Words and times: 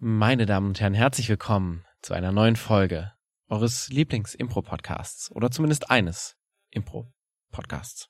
Meine 0.00 0.46
Damen 0.46 0.68
und 0.68 0.80
Herren, 0.80 0.94
herzlich 0.94 1.28
willkommen 1.28 1.84
zu 2.02 2.14
einer 2.14 2.30
neuen 2.30 2.54
Folge 2.54 3.14
eures 3.48 3.88
Lieblings-Impro-Podcasts 3.88 5.32
oder 5.32 5.50
zumindest 5.50 5.90
eines 5.90 6.36
Impro-Podcasts. 6.70 8.08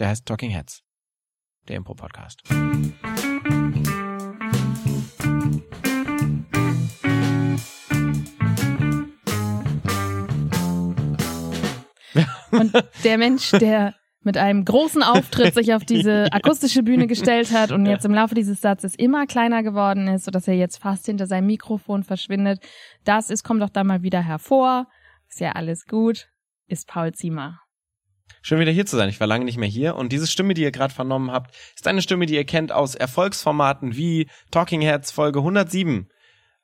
Der 0.00 0.08
heißt 0.08 0.26
Talking 0.26 0.50
Heads, 0.50 0.82
der 1.68 1.76
Impro-Podcast. 1.76 2.42
Und 12.50 12.72
der 13.04 13.18
Mensch, 13.18 13.52
der 13.52 13.94
mit 14.22 14.36
einem 14.36 14.64
großen 14.64 15.02
Auftritt 15.02 15.54
sich 15.54 15.72
auf 15.74 15.84
diese 15.84 16.26
akustische 16.32 16.82
Bühne 16.82 17.06
gestellt 17.06 17.52
hat 17.52 17.72
und 17.72 17.86
jetzt 17.86 18.04
im 18.04 18.12
Laufe 18.14 18.34
dieses 18.34 18.60
Satzes 18.60 18.94
immer 18.94 19.26
kleiner 19.26 19.62
geworden 19.62 20.08
ist, 20.08 20.24
sodass 20.24 20.46
er 20.46 20.54
jetzt 20.54 20.78
fast 20.78 21.06
hinter 21.06 21.26
seinem 21.26 21.46
Mikrofon 21.46 22.02
verschwindet. 22.02 22.62
Das 23.04 23.30
ist, 23.30 23.44
kommt 23.44 23.62
doch 23.62 23.70
da 23.70 23.84
mal 23.84 24.02
wieder 24.02 24.20
hervor. 24.20 24.86
Ist 25.28 25.40
ja 25.40 25.52
alles 25.52 25.86
gut. 25.86 26.28
Ist 26.66 26.86
Paul 26.86 27.12
Ziemer. 27.12 27.60
Schön 28.42 28.60
wieder 28.60 28.72
hier 28.72 28.86
zu 28.86 28.96
sein. 28.96 29.08
Ich 29.08 29.20
war 29.20 29.26
lange 29.26 29.44
nicht 29.44 29.58
mehr 29.58 29.68
hier 29.68 29.96
und 29.96 30.12
diese 30.12 30.26
Stimme, 30.26 30.54
die 30.54 30.62
ihr 30.62 30.70
gerade 30.70 30.94
vernommen 30.94 31.30
habt, 31.30 31.54
ist 31.74 31.86
eine 31.86 32.00
Stimme, 32.00 32.26
die 32.26 32.34
ihr 32.34 32.44
kennt 32.44 32.72
aus 32.72 32.94
Erfolgsformaten 32.94 33.96
wie 33.96 34.28
Talking 34.50 34.80
Heads 34.80 35.10
Folge 35.10 35.40
107. 35.40 36.08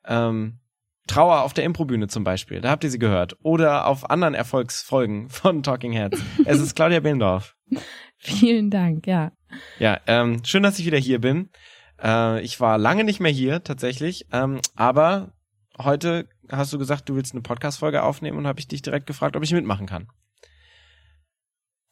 Ähm, 0.05 0.59
Trauer 1.07 1.41
auf 1.41 1.53
der 1.53 1.63
Improbühne 1.63 2.07
zum 2.07 2.23
Beispiel, 2.23 2.61
da 2.61 2.69
habt 2.69 2.83
ihr 2.83 2.91
sie 2.91 2.99
gehört. 2.99 3.37
Oder 3.41 3.87
auf 3.87 4.09
anderen 4.09 4.33
Erfolgsfolgen 4.33 5.29
von 5.29 5.63
Talking 5.63 5.93
Heads. 5.93 6.21
Es 6.45 6.59
ist 6.59 6.75
Claudia 6.75 6.99
Behlendorf. 6.99 7.55
Vielen 8.17 8.69
Dank, 8.69 9.07
ja. 9.07 9.31
Ja, 9.79 9.99
ähm, 10.07 10.43
schön, 10.43 10.63
dass 10.63 10.79
ich 10.79 10.85
wieder 10.85 10.97
hier 10.97 11.19
bin. 11.19 11.49
Äh, 12.01 12.41
ich 12.41 12.59
war 12.59 12.77
lange 12.77 13.03
nicht 13.03 13.19
mehr 13.19 13.31
hier, 13.31 13.63
tatsächlich. 13.63 14.27
Ähm, 14.31 14.59
aber 14.75 15.33
heute 15.79 16.27
hast 16.51 16.73
du 16.73 16.77
gesagt, 16.77 17.09
du 17.09 17.15
willst 17.15 17.33
eine 17.33 17.41
Podcast-Folge 17.41 18.03
aufnehmen 18.03 18.37
und 18.37 18.47
habe 18.47 18.59
ich 18.59 18.67
dich 18.67 18.81
direkt 18.81 19.07
gefragt, 19.07 19.35
ob 19.35 19.43
ich 19.43 19.53
mitmachen 19.53 19.85
kann. 19.85 20.07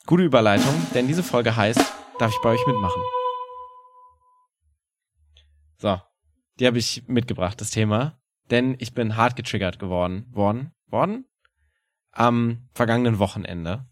Gute 0.05 0.23
Überleitung, 0.23 0.75
denn 0.93 1.07
diese 1.07 1.23
Folge 1.23 1.55
heißt, 1.55 1.81
darf 2.19 2.31
ich 2.31 2.39
bei 2.43 2.49
euch 2.49 2.67
mitmachen? 2.67 3.01
So, 5.77 5.99
die 6.59 6.67
habe 6.67 6.77
ich 6.77 7.03
mitgebracht, 7.07 7.59
das 7.59 7.71
Thema 7.71 8.19
denn 8.51 8.75
ich 8.79 8.93
bin 8.93 9.15
hart 9.15 9.35
getriggert 9.35 9.79
geworden, 9.79 10.25
worden, 10.31 10.71
worden 10.87 11.25
am 12.11 12.69
vergangenen 12.73 13.19
Wochenende. 13.19 13.85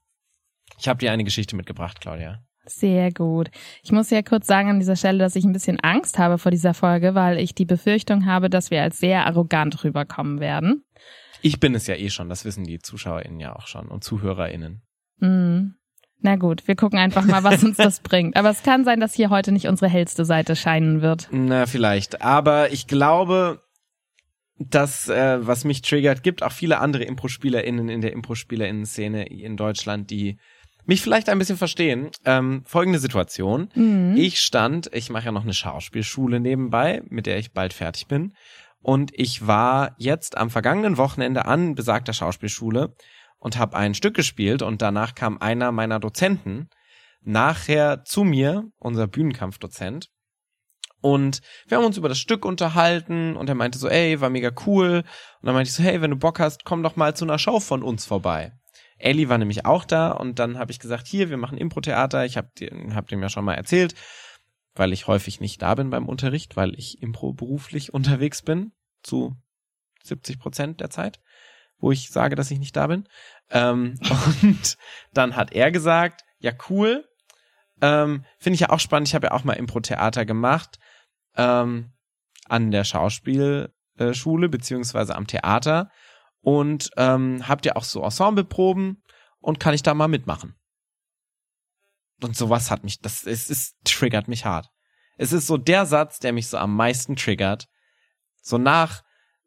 Ich 0.80 0.88
habe 0.88 1.00
dir 1.00 1.12
eine 1.12 1.24
Geschichte 1.24 1.56
mitgebracht, 1.56 2.02
Claudia. 2.02 2.44
Sehr 2.66 3.12
gut. 3.12 3.52
Ich 3.84 3.92
muss 3.92 4.10
ja 4.10 4.22
kurz 4.22 4.48
sagen 4.48 4.70
an 4.70 4.80
dieser 4.80 4.96
Stelle, 4.96 5.20
dass 5.20 5.36
ich 5.36 5.44
ein 5.44 5.52
bisschen 5.52 5.82
Angst 5.82 6.18
habe 6.18 6.38
vor 6.38 6.50
dieser 6.50 6.74
Folge, 6.74 7.14
weil 7.14 7.38
ich 7.38 7.54
die 7.54 7.66
Befürchtung 7.66 8.26
habe, 8.26 8.50
dass 8.50 8.72
wir 8.72 8.82
als 8.82 9.00
sehr 9.00 9.26
arrogant 9.26 9.84
rüberkommen 9.84 10.40
werden. 10.40 10.86
Ich 11.42 11.60
bin 11.60 11.76
es 11.76 11.88
ja 11.88 11.96
eh 11.96 12.10
schon, 12.10 12.30
das 12.30 12.46
wissen 12.46 12.64
die 12.64 12.80
ZuschauerInnen 12.80 13.42
ja 13.42 13.54
auch 13.54 13.68
schon 13.68 13.90
und 13.90 14.04
ZuhörerInnen. 14.04 14.82
Mm. 15.20 15.76
Na 16.26 16.38
gut, 16.38 16.66
wir 16.70 16.78
gucken 16.78 17.00
einfach 17.00 17.26
mal, 17.26 17.44
was 17.44 17.66
uns 17.66 17.76
das 17.78 18.00
bringt. 18.00 18.38
Aber 18.38 18.50
es 18.50 18.64
kann 18.64 18.86
sein, 18.86 19.02
dass 19.02 19.14
hier 19.14 19.30
heute 19.30 19.52
nicht 19.52 19.68
unsere 19.68 19.92
hellste 19.92 20.24
Seite 20.24 20.56
scheinen 20.56 21.02
wird. 21.02 21.28
Na, 21.32 21.66
vielleicht. 21.66 22.22
Aber 22.22 22.72
ich 22.72 22.88
glaube, 22.88 23.62
das, 24.58 25.10
äh, 25.10 25.46
was 25.46 25.66
mich 25.66 25.82
triggert, 25.82 26.24
gibt 26.24 26.44
auch 26.44 26.52
viele 26.52 26.80
andere 26.80 27.04
Impro-SpielerInnen 27.04 27.90
in 27.90 28.02
der 28.02 28.14
Impro-SpielerInnen-Szene 28.14 29.28
in 29.28 29.58
Deutschland, 29.58 30.10
die 30.10 30.38
mich 30.86 31.02
vielleicht 31.02 31.30
ein 31.30 31.40
bisschen 31.40 31.58
verstehen. 31.58 32.12
Ähm, 32.26 32.64
folgende 32.66 33.00
Situation. 33.00 33.70
Mhm. 33.74 34.16
Ich 34.18 34.42
stand, 34.42 34.90
ich 34.94 35.10
mache 35.10 35.26
ja 35.26 35.32
noch 35.32 35.44
eine 35.44 35.54
Schauspielschule 35.54 36.40
nebenbei, 36.40 37.02
mit 37.10 37.26
der 37.26 37.38
ich 37.38 37.54
bald 37.54 37.74
fertig 37.74 38.08
bin. 38.08 38.34
Und 38.82 39.12
ich 39.14 39.48
war 39.48 39.96
jetzt 39.98 40.38
am 40.38 40.50
vergangenen 40.50 40.98
Wochenende 40.98 41.46
an 41.46 41.74
besagter 41.74 42.14
Schauspielschule 42.14 42.96
und 43.40 43.58
habe 43.58 43.78
ein 43.78 43.94
Stück 43.94 44.14
gespielt 44.14 44.62
und 44.62 44.82
danach 44.82 45.16
kam 45.16 45.38
einer 45.38 45.72
meiner 45.72 46.00
Dozenten 46.00 46.70
nachher 47.22 48.04
zu 48.04 48.26
mir, 48.26 48.66
unser 48.80 49.08
Bühnenkampfdozent, 49.08 50.10
und 51.04 51.42
wir 51.68 51.78
haben 51.78 51.84
uns 51.84 51.98
über 51.98 52.08
das 52.08 52.18
Stück 52.18 52.46
unterhalten 52.46 53.36
und 53.36 53.50
er 53.50 53.56
meinte 53.56 53.78
so, 53.78 53.90
ey, 53.90 54.22
war 54.22 54.30
mega 54.30 54.52
cool. 54.66 55.04
Und 55.42 55.46
dann 55.46 55.54
meinte 55.54 55.68
ich 55.68 55.76
so, 55.76 55.84
hey, 55.84 56.02
wenn 56.02 56.12
du 56.12 56.16
Bock 56.16 56.40
hast, 56.40 56.64
komm 56.64 56.82
doch 56.82 56.96
mal 56.96 57.14
zu 57.14 57.26
einer 57.26 57.38
Show 57.38 57.60
von 57.60 57.84
uns 57.84 58.06
vorbei. 58.06 58.54
Ellie 59.00 59.28
war 59.28 59.38
nämlich 59.38 59.66
auch 59.66 59.84
da 59.84 60.12
und 60.12 60.40
dann 60.40 60.58
habe 60.58 60.72
ich 60.72 60.80
gesagt, 60.80 61.06
hier, 61.06 61.30
wir 61.30 61.36
machen 61.36 61.58
Impro-Theater. 61.58 62.24
Ich 62.24 62.38
habe 62.38 62.48
hab 62.96 63.10
dem 63.10 63.22
ja 63.22 63.28
schon 63.28 63.44
mal 63.44 63.56
erzählt, 63.56 63.96
weil 64.76 64.94
ich 64.94 65.06
häufig 65.06 65.42
nicht 65.42 65.62
da 65.62 65.76
bin 65.76 65.90
beim 65.90 66.08
Unterricht, 66.08 66.56
weil 66.56 66.74
ich 66.80 67.02
Impro 67.02 67.34
beruflich 67.34 67.94
unterwegs 67.94 68.42
bin, 68.42 68.72
zu 69.04 69.36
70 70.04 70.40
Prozent 70.40 70.80
der 70.80 70.90
Zeit, 70.90 71.20
wo 71.80 71.92
ich 71.92 72.12
sage, 72.12 72.36
dass 72.36 72.50
ich 72.50 72.60
nicht 72.60 72.78
da 72.78 72.88
bin. 72.88 73.10
Ähm, 73.50 74.00
und 74.42 74.78
dann 75.14 75.36
hat 75.36 75.52
er 75.52 75.70
gesagt, 75.70 76.22
ja 76.40 76.54
cool, 76.70 77.04
ähm, 77.82 78.24
finde 78.38 78.56
ich 78.56 78.62
ja 78.62 78.70
auch 78.70 78.80
spannend. 78.80 79.10
Ich 79.10 79.16
habe 79.16 79.28
ja 79.28 79.32
auch 79.34 79.44
mal 79.44 79.52
Impro-Theater 79.52 80.26
gemacht 80.26 80.80
ähm, 81.36 81.94
an 82.48 82.72
der 82.72 82.84
Schauspielschule 82.84 84.50
beziehungsweise 84.50 85.16
am 85.16 85.28
Theater 85.28 85.90
und 86.42 86.92
ähm, 86.98 87.48
habt 87.48 87.66
ihr 87.66 87.78
auch 87.78 87.84
so 87.84 88.04
Ensembleproben 88.04 89.02
und 89.40 89.60
kann 89.60 89.74
ich 89.74 89.84
da 89.84 89.94
mal 89.94 90.08
mitmachen? 90.08 90.56
Und 92.22 92.36
sowas 92.36 92.70
hat 92.70 92.84
mich, 92.84 93.00
das 93.00 93.26
es, 93.26 93.50
es 93.50 93.76
triggert 93.84 94.28
mich 94.28 94.46
hart. 94.46 94.70
Es 95.18 95.34
ist 95.34 95.48
so 95.48 95.58
der 95.58 95.86
Satz, 95.86 96.20
der 96.20 96.34
mich 96.34 96.48
so 96.48 96.58
am 96.58 96.76
meisten 96.76 97.16
triggert. 97.16 97.68
So 98.42 98.58
nach, 98.58 99.04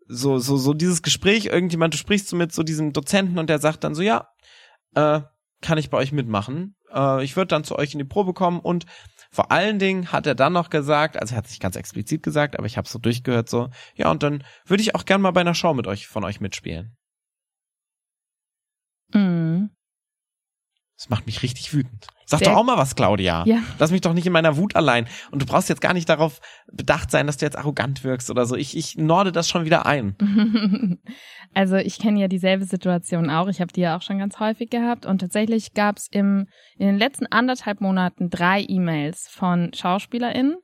so, 0.06 0.38
so, 0.38 0.56
so 0.56 0.72
dieses 0.72 1.02
Gespräch, 1.02 1.46
irgendjemand, 1.46 1.94
du 1.94 1.98
sprichst 1.98 2.28
so 2.28 2.36
mit 2.36 2.52
so 2.52 2.62
diesem 2.62 2.92
Dozenten 2.92 3.38
und 3.38 3.50
der 3.50 3.58
sagt 3.58 3.84
dann 3.84 3.94
so, 3.94 4.02
ja, 4.02 4.28
äh, 4.94 5.20
kann 5.60 5.78
ich 5.78 5.90
bei 5.90 5.98
euch 5.98 6.12
mitmachen? 6.12 6.76
Äh, 6.92 7.24
ich 7.24 7.36
würde 7.36 7.48
dann 7.48 7.64
zu 7.64 7.76
euch 7.76 7.92
in 7.92 7.98
die 7.98 8.04
Probe 8.04 8.32
kommen 8.32 8.60
und 8.60 8.86
vor 9.30 9.50
allen 9.50 9.78
Dingen 9.78 10.12
hat 10.12 10.26
er 10.26 10.34
dann 10.34 10.52
noch 10.52 10.70
gesagt, 10.70 11.20
also 11.20 11.34
er 11.34 11.38
hat 11.38 11.46
es 11.46 11.52
nicht 11.52 11.62
ganz 11.62 11.76
explizit 11.76 12.22
gesagt, 12.22 12.56
aber 12.56 12.66
ich 12.66 12.76
habe 12.76 12.88
so 12.88 12.98
durchgehört 12.98 13.48
so, 13.48 13.68
ja, 13.94 14.10
und 14.10 14.22
dann 14.22 14.44
würde 14.64 14.82
ich 14.82 14.94
auch 14.94 15.04
gern 15.04 15.20
mal 15.20 15.30
bei 15.30 15.40
einer 15.40 15.54
Show 15.54 15.74
mit 15.74 15.86
euch 15.86 16.06
von 16.06 16.24
euch 16.24 16.40
mitspielen. 16.40 16.95
Das 20.96 21.10
macht 21.10 21.26
mich 21.26 21.42
richtig 21.42 21.74
wütend. 21.74 22.06
Sag 22.24 22.40
Sehr 22.40 22.48
doch 22.48 22.56
auch 22.56 22.64
mal 22.64 22.76
was, 22.76 22.96
Claudia. 22.96 23.44
Ja. 23.46 23.62
Lass 23.78 23.92
mich 23.92 24.00
doch 24.00 24.12
nicht 24.12 24.26
in 24.26 24.32
meiner 24.32 24.56
Wut 24.56 24.74
allein. 24.74 25.06
Und 25.30 25.42
du 25.42 25.46
brauchst 25.46 25.68
jetzt 25.68 25.80
gar 25.80 25.92
nicht 25.92 26.08
darauf 26.08 26.40
bedacht 26.72 27.10
sein, 27.10 27.26
dass 27.26 27.36
du 27.36 27.44
jetzt 27.44 27.56
arrogant 27.56 28.02
wirkst 28.02 28.30
oder 28.30 28.46
so. 28.46 28.56
Ich, 28.56 28.76
ich 28.76 28.96
norde 28.96 29.30
das 29.30 29.48
schon 29.48 29.64
wieder 29.64 29.86
ein. 29.86 30.16
Also 31.54 31.76
ich 31.76 31.98
kenne 31.98 32.20
ja 32.20 32.28
dieselbe 32.28 32.66
Situation 32.66 33.30
auch. 33.30 33.48
Ich 33.48 33.62
habe 33.62 33.72
die 33.72 33.80
ja 33.80 33.96
auch 33.96 34.02
schon 34.02 34.18
ganz 34.18 34.38
häufig 34.40 34.68
gehabt. 34.68 35.06
Und 35.06 35.20
tatsächlich 35.22 35.72
gab 35.72 35.96
es 35.96 36.06
im 36.10 36.48
in 36.76 36.86
den 36.86 36.98
letzten 36.98 37.24
anderthalb 37.26 37.80
Monaten 37.80 38.28
drei 38.28 38.62
E-Mails 38.68 39.26
von 39.30 39.72
SchauspielerInnen. 39.72 40.56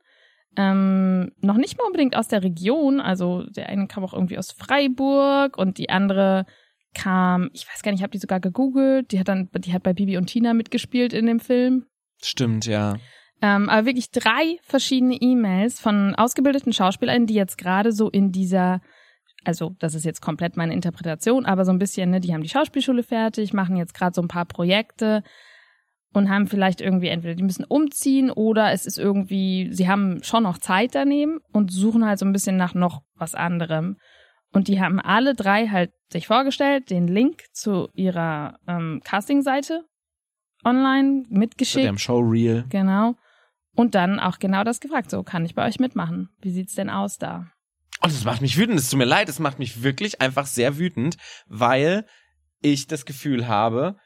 Ähm, 0.55 1.31
noch 1.41 1.57
nicht 1.57 1.79
mal 1.79 1.85
unbedingt 1.85 2.15
aus 2.15 2.27
der 2.27 2.43
Region. 2.43 2.99
Also 2.99 3.43
der 3.43 3.69
eine 3.69 3.87
kam 3.87 4.03
auch 4.03 4.13
irgendwie 4.13 4.37
aus 4.37 4.51
Freiburg 4.51 5.57
und 5.57 5.79
die 5.79 5.89
andere 5.89 6.45
kam, 6.93 7.49
ich 7.53 7.67
weiß 7.67 7.81
gar 7.81 7.91
nicht, 7.91 7.99
ich 7.99 8.03
habe 8.03 8.11
die 8.11 8.19
sogar 8.19 8.39
gegoogelt. 8.39 9.11
Die 9.11 9.19
hat 9.19 9.27
dann, 9.27 9.49
die 9.55 9.73
hat 9.73 9.83
bei 9.83 9.93
Bibi 9.93 10.17
und 10.17 10.27
Tina 10.27 10.53
mitgespielt 10.53 11.13
in 11.13 11.25
dem 11.25 11.39
Film. 11.39 11.85
Stimmt, 12.21 12.65
ja. 12.65 12.95
Ähm, 13.41 13.69
aber 13.69 13.85
wirklich 13.85 14.11
drei 14.11 14.57
verschiedene 14.63 15.15
E-Mails 15.15 15.81
von 15.81 16.15
ausgebildeten 16.15 16.71
Schauspielern, 16.71 17.25
die 17.25 17.33
jetzt 17.33 17.57
gerade 17.57 17.91
so 17.91 18.09
in 18.09 18.31
dieser, 18.31 18.79
also 19.43 19.75
das 19.79 19.95
ist 19.95 20.05
jetzt 20.05 20.21
komplett 20.21 20.55
meine 20.55 20.73
Interpretation, 20.73 21.45
aber 21.45 21.65
so 21.65 21.71
ein 21.71 21.79
bisschen, 21.79 22.11
ne, 22.11 22.21
die 22.21 22.33
haben 22.33 22.43
die 22.43 22.49
Schauspielschule 22.49 23.03
fertig, 23.03 23.51
machen 23.51 23.75
jetzt 23.75 23.93
gerade 23.93 24.13
so 24.13 24.21
ein 24.21 24.29
paar 24.29 24.45
Projekte 24.45 25.23
und 26.13 26.29
haben 26.29 26.47
vielleicht 26.47 26.79
irgendwie 26.79 27.07
entweder 27.07 27.35
die 27.35 27.43
müssen 27.43 27.65
umziehen 27.65 28.31
oder 28.31 28.71
es 28.71 28.85
ist 28.85 28.97
irgendwie, 28.97 29.69
sie 29.73 29.89
haben 29.89 30.23
schon 30.23 30.43
noch 30.43 30.59
Zeit 30.59 30.95
daneben 30.95 31.39
und 31.51 31.69
suchen 31.71 32.05
halt 32.05 32.19
so 32.19 32.25
ein 32.25 32.33
bisschen 32.33 32.55
nach 32.55 32.73
noch 32.73 33.01
was 33.15 33.35
anderem. 33.35 33.97
Und 34.53 34.67
die 34.67 34.79
haben 34.79 34.99
alle 34.99 35.35
drei 35.35 35.67
halt 35.67 35.91
sich 36.11 36.27
vorgestellt, 36.27 36.89
den 36.89 37.07
Link 37.07 37.43
zu 37.53 37.89
ihrer 37.93 38.59
ähm, 38.67 39.01
Casting-Seite 39.03 39.83
online 40.63 41.25
mitgeschickt. 41.29 41.83
Zu 41.83 41.89
dem 41.89 41.97
Showreel. 41.97 42.65
Genau. 42.69 43.15
Und 43.75 43.95
dann 43.95 44.19
auch 44.19 44.37
genau 44.37 44.63
das 44.63 44.79
gefragt. 44.79 45.09
So, 45.09 45.23
kann 45.23 45.43
ich 45.43 45.55
bei 45.55 45.67
euch 45.67 45.79
mitmachen? 45.79 46.29
Wie 46.39 46.51
sieht's 46.51 46.75
denn 46.75 46.91
aus 46.91 47.17
da? 47.17 47.47
Und 48.01 48.11
es 48.11 48.23
macht 48.23 48.41
mich 48.41 48.57
wütend. 48.57 48.79
Es 48.79 48.89
tut 48.89 48.99
mir 48.99 49.05
leid. 49.05 49.27
Es 49.27 49.39
macht 49.39 49.57
mich 49.57 49.81
wirklich 49.81 50.21
einfach 50.21 50.45
sehr 50.45 50.77
wütend, 50.77 51.17
weil 51.47 52.05
ich 52.61 52.87
das 52.87 53.05
Gefühl 53.05 53.47
habe, 53.47 53.97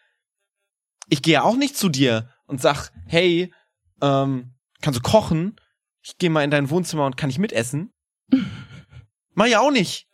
ich 1.10 1.22
gehe 1.22 1.44
auch 1.44 1.56
nicht 1.56 1.76
zu 1.76 1.90
dir 1.90 2.30
und 2.46 2.62
sag, 2.62 2.92
hey, 3.06 3.54
ähm, 4.02 4.56
kannst 4.82 5.00
du 5.00 5.04
kochen? 5.04 5.56
Ich 6.02 6.18
gehe 6.18 6.30
mal 6.30 6.44
in 6.44 6.52
dein 6.52 6.70
Wohnzimmer 6.70 7.06
und 7.06 7.18
kann 7.18 7.30
ich 7.30 7.38
mitessen? 7.38 7.92
Mach 9.34 9.46
ja 9.46 9.60
auch 9.60 9.72
nicht. 9.72 10.08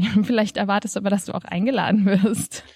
Vielleicht 0.24 0.56
erwartest 0.56 0.96
du 0.96 1.00
aber, 1.00 1.10
dass 1.10 1.24
du 1.26 1.32
auch 1.34 1.44
eingeladen 1.44 2.06
wirst. 2.06 2.64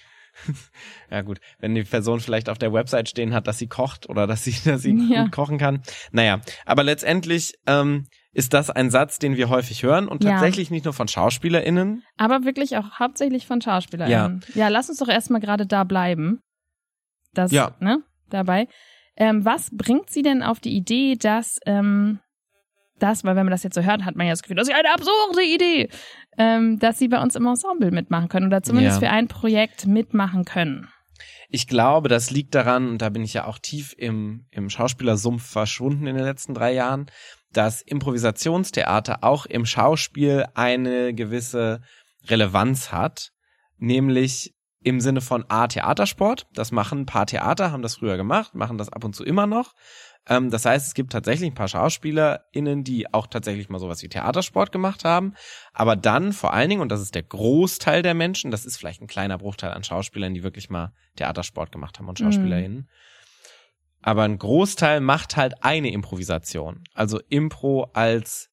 Ja 1.09 1.21
gut, 1.21 1.39
wenn 1.59 1.75
die 1.75 1.83
Person 1.83 2.19
vielleicht 2.19 2.49
auf 2.49 2.57
der 2.57 2.73
Website 2.73 3.07
stehen 3.07 3.33
hat, 3.33 3.47
dass 3.47 3.57
sie 3.57 3.67
kocht 3.67 4.09
oder 4.09 4.27
dass 4.27 4.43
sie, 4.43 4.53
dass 4.69 4.81
sie 4.81 4.91
ja. 5.09 5.23
gut 5.23 5.31
kochen 5.31 5.57
kann. 5.57 5.81
Naja, 6.11 6.41
aber 6.65 6.83
letztendlich, 6.83 7.53
ähm, 7.67 8.07
ist 8.33 8.53
das 8.53 8.69
ein 8.69 8.89
Satz, 8.89 9.17
den 9.17 9.37
wir 9.37 9.47
häufig 9.47 9.83
hören 9.83 10.09
und 10.09 10.23
Ja. 10.23 10.31
tatsächlich 10.31 10.71
nicht 10.71 10.83
nur 10.83 10.93
von 10.93 11.07
SchauspielerInnen. 11.07 12.03
Aber 12.17 12.43
wirklich 12.43 12.75
auch 12.75 12.99
hauptsächlich 12.99 13.47
von 13.47 13.61
SchauspielerInnen. 13.61 14.43
Ja, 14.55 14.67
lass 14.67 14.89
uns 14.89 14.97
doch 14.97 15.07
erstmal 15.07 15.39
gerade 15.39 15.65
da 15.65 15.85
bleiben. 15.85 16.41
Das, 17.33 17.51
Ja. 17.53 17.75
ne, 17.79 18.03
dabei. 18.29 18.67
Ähm, 19.15 19.45
was 19.45 19.69
bringt 19.71 20.09
sie 20.09 20.21
denn 20.21 20.43
auf 20.43 20.59
die 20.59 20.75
Idee, 20.75 21.15
dass 21.15 21.59
ähm, 21.65 22.19
das, 22.99 23.23
weil 23.23 23.35
wenn 23.35 23.45
man 23.45 23.51
das 23.51 23.63
jetzt 23.63 23.75
so 23.75 23.81
hört, 23.81 24.05
hat 24.05 24.15
man 24.15 24.25
ja 24.27 24.33
das 24.33 24.41
Gefühl, 24.41 24.55
das 24.57 24.67
ist 24.67 24.73
ja 24.73 24.79
eine 24.79 24.93
absurde 24.93 25.43
Idee, 25.43 25.89
ähm, 26.37 26.79
dass 26.79 26.97
sie 26.99 27.07
bei 27.07 27.21
uns 27.21 27.35
im 27.35 27.45
Ensemble 27.45 27.91
mitmachen 27.91 28.29
können 28.29 28.47
oder 28.47 28.63
zumindest 28.63 29.01
Ja. 29.01 29.07
für 29.09 29.13
ein 29.13 29.27
Projekt 29.27 29.85
mitmachen 29.87 30.45
können. 30.45 30.87
Ich 31.49 31.67
glaube, 31.67 32.09
das 32.09 32.31
liegt 32.31 32.55
daran, 32.55 32.89
und 32.89 33.01
da 33.01 33.09
bin 33.09 33.23
ich 33.23 33.33
ja 33.33 33.45
auch 33.45 33.59
tief 33.59 33.93
im, 33.97 34.45
im 34.51 34.69
Schauspielersumpf 34.69 35.45
verschwunden 35.45 36.07
in 36.07 36.15
den 36.15 36.25
letzten 36.25 36.53
drei 36.53 36.73
Jahren, 36.73 37.05
dass 37.53 37.81
Improvisationstheater 37.81 39.23
auch 39.23 39.45
im 39.45 39.65
Schauspiel 39.65 40.45
eine 40.55 41.13
gewisse 41.13 41.81
Relevanz 42.27 42.91
hat, 42.91 43.31
nämlich 43.77 44.53
im 44.83 44.99
Sinne 44.99 45.21
von 45.21 45.45
A, 45.49 45.67
Theatersport. 45.67 46.47
Das 46.53 46.71
machen 46.71 47.01
ein 47.01 47.05
paar 47.05 47.25
Theater, 47.25 47.71
haben 47.71 47.81
das 47.81 47.95
früher 47.95 48.17
gemacht, 48.17 48.53
machen 48.55 48.77
das 48.77 48.89
ab 48.89 49.03
und 49.03 49.15
zu 49.15 49.23
immer 49.23 49.47
noch. 49.47 49.73
Ähm, 50.27 50.49
das 50.49 50.65
heißt, 50.65 50.87
es 50.87 50.93
gibt 50.93 51.11
tatsächlich 51.11 51.51
ein 51.51 51.55
paar 51.55 51.67
SchauspielerInnen, 51.67 52.83
die 52.83 53.13
auch 53.13 53.27
tatsächlich 53.27 53.69
mal 53.69 53.79
sowas 53.79 54.01
wie 54.03 54.09
Theatersport 54.09 54.71
gemacht 54.71 55.05
haben. 55.05 55.33
Aber 55.73 55.95
dann 55.95 56.33
vor 56.33 56.53
allen 56.53 56.69
Dingen, 56.69 56.81
und 56.81 56.89
das 56.89 57.01
ist 57.01 57.15
der 57.15 57.23
Großteil 57.23 58.01
der 58.01 58.13
Menschen, 58.13 58.51
das 58.51 58.65
ist 58.65 58.77
vielleicht 58.77 59.01
ein 59.01 59.07
kleiner 59.07 59.37
Bruchteil 59.37 59.71
an 59.71 59.83
Schauspielern, 59.83 60.33
die 60.33 60.43
wirklich 60.43 60.69
mal 60.69 60.93
Theatersport 61.15 61.71
gemacht 61.71 61.99
haben 61.99 62.09
und 62.09 62.19
SchauspielerInnen. 62.19 62.89
Aber 64.01 64.23
ein 64.23 64.37
Großteil 64.37 65.01
macht 65.01 65.35
halt 65.35 65.63
eine 65.63 65.91
Improvisation. 65.91 66.83
Also 66.93 67.19
Impro 67.29 67.89
als 67.93 68.51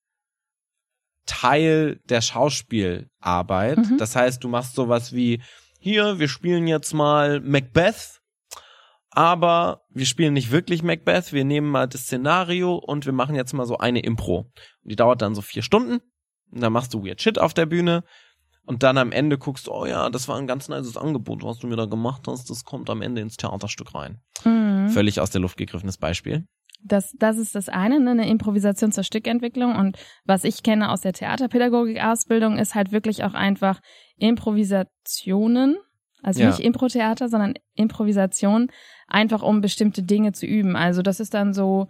Teil 1.26 2.00
der 2.04 2.20
Schauspielarbeit. 2.20 3.78
Mhm. 3.78 3.98
Das 3.98 4.16
heißt, 4.16 4.42
du 4.42 4.48
machst 4.48 4.75
sowas 4.75 5.12
wie, 5.12 5.42
hier, 5.78 6.18
wir 6.18 6.28
spielen 6.28 6.66
jetzt 6.66 6.94
mal 6.94 7.40
Macbeth, 7.40 8.21
aber 9.14 9.82
wir 9.91 10.06
spielen 10.06 10.35
nicht 10.35 10.50
wirklich 10.50 10.82
Macbeth, 10.82 11.32
wir 11.32 11.44
nehmen 11.44 11.69
mal 11.69 11.87
das 11.87 12.03
Szenario 12.03 12.76
und 12.76 13.06
wir 13.06 13.12
machen 13.12 13.35
jetzt 13.35 13.53
mal 13.53 13.67
so 13.67 13.76
eine 13.79 14.00
Impro. 14.00 14.38
Und 14.82 14.91
die 14.91 14.97
dauert 14.97 15.23
dann 15.23 15.35
so 15.35 15.43
vier 15.43 15.62
Stunden. 15.62 16.00
Und 16.50 16.62
dann 16.62 16.73
machst 16.73 16.93
du 16.94 17.05
Weird 17.05 17.20
Shit 17.23 17.38
auf 17.38 17.55
der 17.55 17.67
Bühne. 17.67 18.05
Und 18.64 18.82
dann 18.82 18.97
am 18.97 19.12
Ende 19.12 19.38
guckst 19.38 19.67
du, 19.67 19.73
oh 19.73 19.87
ja, 19.87 20.09
das 20.09 20.29
war 20.29 20.38
ein 20.38 20.47
ganz 20.47 20.69
nices 20.69 20.97
Angebot, 20.97 21.43
was 21.43 21.59
du 21.59 21.67
mir 21.67 21.76
da 21.76 21.87
gemacht 21.87 22.23
hast. 22.26 22.49
Das 22.49 22.64
kommt 22.64 22.88
am 22.91 23.03
Ende 23.03 23.20
ins 23.20 23.37
Theaterstück 23.37 23.94
rein. 23.94 24.20
Mhm. 24.44 24.88
Völlig 24.91 25.20
aus 25.20 25.31
der 25.31 25.41
Luft 25.41 25.56
gegriffenes 25.56 25.99
Beispiel. 25.99 26.47
Das, 26.85 27.12
das 27.19 27.38
ist 27.38 27.55
das 27.55 27.69
eine, 27.69 28.00
ne? 28.00 28.11
eine 28.12 28.29
Improvisation 28.29 28.93
zur 28.93 29.05
Stückentwicklung. 29.05 29.75
Und 29.76 29.99
was 30.25 30.44
ich 30.44 30.62
kenne 30.62 30.91
aus 30.91 31.00
der 31.00 31.12
Theaterpädagogik-Ausbildung, 31.12 32.59
ist 32.59 32.75
halt 32.75 32.93
wirklich 32.93 33.25
auch 33.25 33.35
einfach 33.35 33.81
Improvisationen, 34.17 35.76
also 36.23 36.41
Ja. 36.41 36.49
nicht 36.49 36.61
Impro-Theater, 36.61 37.29
sondern 37.29 37.55
Improvisation, 37.75 38.69
einfach 39.12 39.43
um 39.43 39.61
bestimmte 39.61 40.03
Dinge 40.03 40.32
zu 40.32 40.47
üben. 40.47 40.76
Also 40.76 41.03
das 41.03 41.20
ist 41.20 41.35
dann 41.35 41.53
so, 41.53 41.88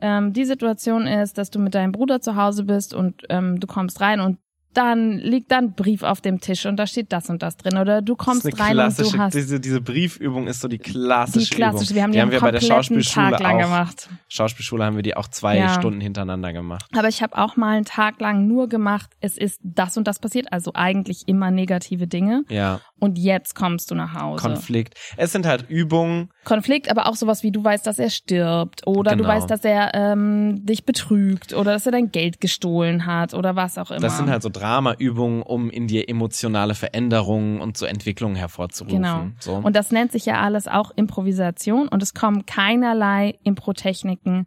ähm, 0.00 0.32
die 0.32 0.44
Situation 0.44 1.06
ist, 1.06 1.38
dass 1.38 1.50
du 1.50 1.58
mit 1.58 1.74
deinem 1.74 1.92
Bruder 1.92 2.20
zu 2.20 2.36
Hause 2.36 2.64
bist 2.64 2.94
und 2.94 3.22
ähm, 3.28 3.60
du 3.60 3.66
kommst 3.66 4.00
rein 4.00 4.20
und 4.20 4.38
dann 4.76 5.18
liegt 5.18 5.50
dann 5.52 5.64
ein 5.66 5.72
Brief 5.74 6.02
auf 6.02 6.20
dem 6.20 6.40
Tisch 6.40 6.66
und 6.66 6.76
da 6.76 6.86
steht 6.86 7.12
das 7.12 7.28
und 7.30 7.42
das 7.42 7.56
drin. 7.56 7.76
Oder 7.78 8.02
du 8.02 8.16
kommst 8.16 8.44
rein 8.46 8.52
und 8.52 8.58
du 8.58 8.72
klassische, 8.74 9.18
hast 9.18 9.34
diese, 9.34 9.60
diese 9.60 9.80
Briefübung 9.80 10.46
ist 10.46 10.60
so 10.60 10.68
die 10.68 10.78
die 10.78 10.90
klassische, 10.90 11.54
klassische, 11.54 11.92
Übung. 11.92 11.96
wir 11.96 12.02
haben 12.02 12.10
die, 12.12 12.16
die 12.16 12.22
haben 12.22 12.30
wir 12.32 12.40
bei 12.40 12.50
der 12.50 12.60
Schauspielschule 12.60 13.30
Tag 13.32 13.40
lang 13.40 13.56
auch. 13.56 13.62
gemacht. 13.62 14.08
Schauspielschule 14.28 14.84
haben 14.84 14.96
wir 14.96 15.02
die 15.02 15.16
auch 15.16 15.28
zwei 15.28 15.58
Ja. 15.58 15.68
Stunden 15.74 16.00
hintereinander 16.00 16.52
gemacht. 16.52 16.86
Aber 16.96 17.08
ich 17.08 17.22
habe 17.22 17.36
auch 17.38 17.56
mal 17.56 17.76
einen 17.76 17.84
Tag 17.84 18.20
lang 18.20 18.46
nur 18.48 18.68
gemacht, 18.68 19.10
es 19.20 19.36
ist 19.38 19.60
das 19.62 19.96
und 19.96 20.08
das 20.08 20.18
passiert, 20.18 20.52
also 20.52 20.72
eigentlich 20.74 21.28
immer 21.28 21.50
negative 21.50 22.06
Dinge. 22.06 22.44
Ja, 22.48 22.80
Und 22.98 23.18
jetzt 23.18 23.54
kommst 23.54 23.90
du 23.90 23.94
nach 23.94 24.14
Hause. 24.14 24.42
Konflikt. 24.42 24.94
Es 25.16 25.32
sind 25.32 25.46
halt 25.46 25.68
Übungen, 25.68 26.30
Konflikt, 26.44 26.90
aber 26.90 27.06
auch 27.06 27.14
sowas 27.16 27.42
wie 27.42 27.52
du 27.52 27.62
weißt, 27.62 27.86
dass 27.86 27.98
er 27.98 28.10
stirbt 28.10 28.86
oder 28.86 29.12
du 29.12 29.18
Genau. 29.18 29.28
weißt, 29.28 29.50
dass 29.50 29.64
er 29.64 29.94
ähm, 29.94 30.64
dich 30.64 30.84
betrügt 30.84 31.52
oder 31.52 31.72
dass 31.72 31.86
er 31.86 31.92
dein 31.92 32.10
Geld 32.10 32.40
gestohlen 32.40 33.06
hat 33.06 33.34
oder 33.34 33.54
was 33.56 33.78
auch 33.78 33.90
immer. 33.90 34.00
das 34.00 34.16
sind 34.16 34.30
halt 34.30 34.42
so 34.42 34.48
Dramaübungen, 34.62 35.42
um 35.42 35.70
in 35.70 35.86
dir 35.88 36.08
emotionale 36.08 36.74
Veränderungen 36.74 37.60
und 37.60 37.76
so 37.76 37.84
Entwicklungen 37.86 38.36
hervorzurufen. 38.36 39.02
Genau. 39.02 39.26
So. 39.40 39.54
Und 39.56 39.74
das 39.76 39.90
nennt 39.92 40.12
sich 40.12 40.24
ja 40.26 40.40
alles 40.40 40.68
auch 40.68 40.92
Improvisation 40.96 41.88
und 41.88 42.02
es 42.02 42.14
kommen 42.14 42.46
keinerlei 42.46 43.34
Impro-Techniken 43.42 44.46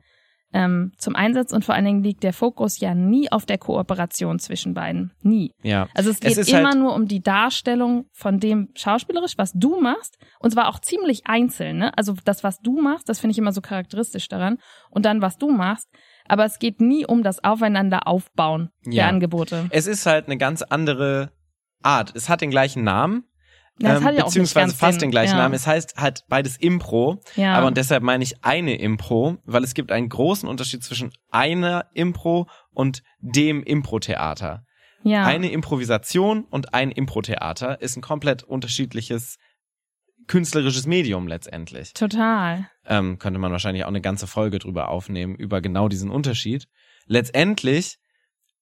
ähm, 0.54 0.94
zum 0.98 1.18
Einsatz 1.18 1.52
und 1.52 1.66
vor 1.66 1.76
allen 1.76 1.84
Dingen 1.84 2.04
liegt 2.04 2.24
der 2.24 2.32
Fokus 2.32 2.80
ja 2.80 2.96
nie 2.96 3.30
auf 3.30 3.46
der 3.46 3.58
Kooperation 3.58 4.40
zwischen 4.40 4.74
beiden. 4.74 5.12
Nie. 5.22 5.52
ja. 5.64 5.90
Also 5.94 6.10
es 6.12 6.18
Es 6.18 6.22
geht 6.22 6.38
ist 6.38 6.50
immer 6.50 6.70
halt- 6.70 6.78
nur 6.78 6.96
um 6.96 7.08
die 7.10 7.22
Darstellung 7.22 8.06
von 8.14 8.40
dem 8.40 8.70
schauspielerisch, 8.74 9.34
was 9.38 9.52
du 9.52 9.82
machst, 9.82 10.18
und 10.40 10.52
zwar 10.52 10.70
auch 10.70 10.80
ziemlich 10.80 11.24
einzeln. 11.26 11.78
Ne? 11.80 11.98
Also 11.98 12.14
das, 12.24 12.44
was 12.46 12.60
du 12.62 12.80
machst, 12.82 13.10
das 13.10 13.20
finde 13.20 13.34
ich 13.34 13.38
immer 13.38 13.52
so 13.52 13.60
charakteristisch 13.60 14.30
daran, 14.30 14.58
und 14.90 15.04
dann, 15.06 15.22
was 15.22 15.38
du 15.38 15.52
machst. 15.52 15.90
Aber 16.28 16.46
es 16.46 16.60
geht 16.60 16.82
nie 16.82 17.06
um 17.06 17.24
das 17.24 17.44
Aufeinander 17.44 18.08
aufbauen 18.08 18.70
der 18.86 18.94
Ja. 18.94 19.08
Angebote. 19.10 19.68
Es 19.70 19.88
ist 19.88 20.06
halt 20.06 20.26
eine 20.26 20.38
ganz 20.38 20.62
andere 20.62 21.32
Art. 21.84 22.14
Es 22.16 22.30
hat 22.30 22.42
den 22.42 22.50
gleichen 22.52 22.84
Namen, 22.84 23.24
Ja, 23.80 23.90
das 23.90 24.00
ähm, 24.00 24.06
hat 24.06 24.14
nicht 24.16 24.26
beziehungsweise 24.26 24.74
fast 24.76 24.94
Sinn. 25.00 25.08
den 25.08 25.12
gleichen 25.12 25.36
ja. 25.36 25.44
Namen. 25.44 25.54
Es 25.54 25.68
heißt 25.68 25.98
halt 25.98 26.24
beides 26.30 26.58
Impro, 26.58 27.22
Ja. 27.36 27.54
aber 27.56 27.68
und 27.68 27.78
deshalb 27.78 28.02
meine 28.04 28.24
ich 28.24 28.44
eine 28.44 28.76
Impro, 28.76 29.38
weil 29.46 29.64
es 29.64 29.74
gibt 29.74 29.92
einen 29.92 30.10
großen 30.10 30.48
Unterschied 30.50 30.84
zwischen 30.84 31.12
einer 31.30 31.86
Impro 31.94 32.48
und 32.72 33.04
dem 33.20 33.62
Impro-Theater. 33.64 34.64
ja. 35.04 35.24
Eine 35.26 35.52
Improvisation 35.52 36.46
und 36.46 36.74
ein 36.74 36.90
Impro-Theater 36.92 37.80
ist 37.82 37.96
ein 37.98 38.02
komplett 38.02 38.42
unterschiedliches 38.44 39.38
künstlerisches 40.28 40.86
Medium 40.86 41.28
letztendlich. 41.28 41.94
Total. 41.94 42.70
Ähm, 42.86 43.20
könnte 43.20 43.40
man 43.40 43.52
wahrscheinlich 43.52 43.84
auch 43.84 43.90
eine 43.90 44.02
ganze 44.02 44.28
Folge 44.28 44.60
drüber 44.60 44.90
aufnehmen, 44.90 45.36
über 45.36 45.62
genau 45.62 45.88
diesen 45.88 46.10
Unterschied. 46.10 46.68
Letztendlich 47.06 47.98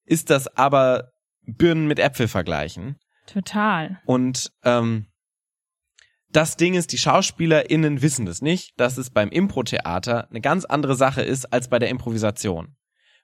ist 0.06 0.30
das 0.30 0.48
aber 0.58 1.12
Birnen 1.46 1.88
mit 1.88 2.00
Äpfel 2.00 2.28
vergleichen. 2.28 2.98
Total. 3.26 4.02
Und 4.06 4.52
ähm, 4.64 5.08
das 6.30 6.58
Ding 6.58 6.74
ist, 6.74 6.92
die 6.92 6.98
SchauspielerInnen 6.98 8.02
wissen 8.02 8.26
das 8.26 8.42
nicht, 8.42 8.74
dass 8.78 8.98
es 8.98 9.12
beim 9.12 9.30
Impro-Theater 9.30 10.30
eine 10.30 10.42
ganz 10.42 10.66
andere 10.66 10.96
Sache 10.96 11.22
ist 11.22 11.54
als 11.54 11.70
bei 11.70 11.80
der 11.80 11.90
Improvisation. 11.90 12.76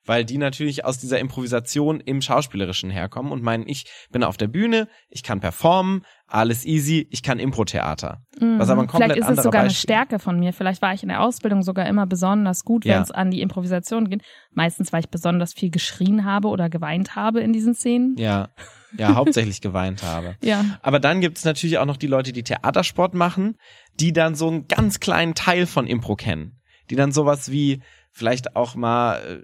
Weil 0.09 0.25
die 0.25 0.39
natürlich 0.39 0.85
aus 0.85 0.97
dieser 0.97 1.19
Improvisation 1.19 1.99
im 1.99 2.23
Schauspielerischen 2.23 2.89
herkommen 2.89 3.31
und 3.31 3.43
meinen, 3.43 3.67
ich 3.67 3.85
bin 4.11 4.23
auf 4.23 4.37
der 4.37 4.47
Bühne, 4.47 4.87
ich 5.11 5.21
kann 5.21 5.39
performen, 5.39 6.03
alles 6.25 6.65
easy, 6.65 7.07
ich 7.11 7.21
kann 7.21 7.37
Impro-Theater. 7.37 8.23
Was 8.39 8.71
aber 8.71 8.81
ein 8.81 8.85
Mhm. 8.85 8.89
komplett 8.89 9.11
Vielleicht 9.13 9.29
ist 9.29 9.37
es 9.37 9.43
sogar 9.43 9.61
eine 9.61 9.69
Beispiel. 9.69 9.81
Stärke 9.83 10.17
von 10.17 10.39
mir. 10.39 10.51
Vielleicht 10.51 10.81
war 10.81 10.95
ich 10.95 11.03
in 11.03 11.09
der 11.09 11.21
Ausbildung 11.21 11.61
sogar 11.61 11.85
immer 11.87 12.07
besonders 12.07 12.63
gut, 12.65 12.85
wenn 12.85 12.91
Ja. 12.93 13.01
es 13.03 13.11
an 13.11 13.29
die 13.29 13.41
Improvisation 13.41 14.09
geht. 14.09 14.23
Meistens, 14.51 14.91
weil 14.91 15.01
ich 15.01 15.09
besonders 15.09 15.53
viel 15.53 15.69
geschrien 15.69 16.25
habe 16.25 16.47
oder 16.47 16.69
geweint 16.69 17.15
habe 17.15 17.41
in 17.41 17.53
diesen 17.53 17.75
Szenen. 17.75 18.15
Ja, 18.17 18.49
ja, 18.97 19.13
hauptsächlich 19.15 19.61
geweint 19.61 20.01
habe. 20.01 20.37
Ja. 20.43 20.65
Aber 20.81 20.99
dann 20.99 21.21
gibt 21.21 21.37
es 21.37 21.45
natürlich 21.45 21.77
auch 21.77 21.85
noch 21.85 21.97
die 21.97 22.07
Leute, 22.07 22.31
die 22.33 22.41
Theatersport 22.43 23.13
machen, 23.13 23.57
die 23.99 24.11
dann 24.11 24.33
so 24.33 24.47
einen 24.47 24.67
ganz 24.67 24.99
kleinen 24.99 25.35
Teil 25.35 25.67
von 25.67 25.85
Impro 25.85 26.15
kennen. 26.15 26.59
Die 26.89 26.95
dann 26.95 27.11
sowas 27.11 27.51
wie 27.51 27.81
vielleicht 28.11 28.55
auch 28.55 28.73
mal 28.73 29.19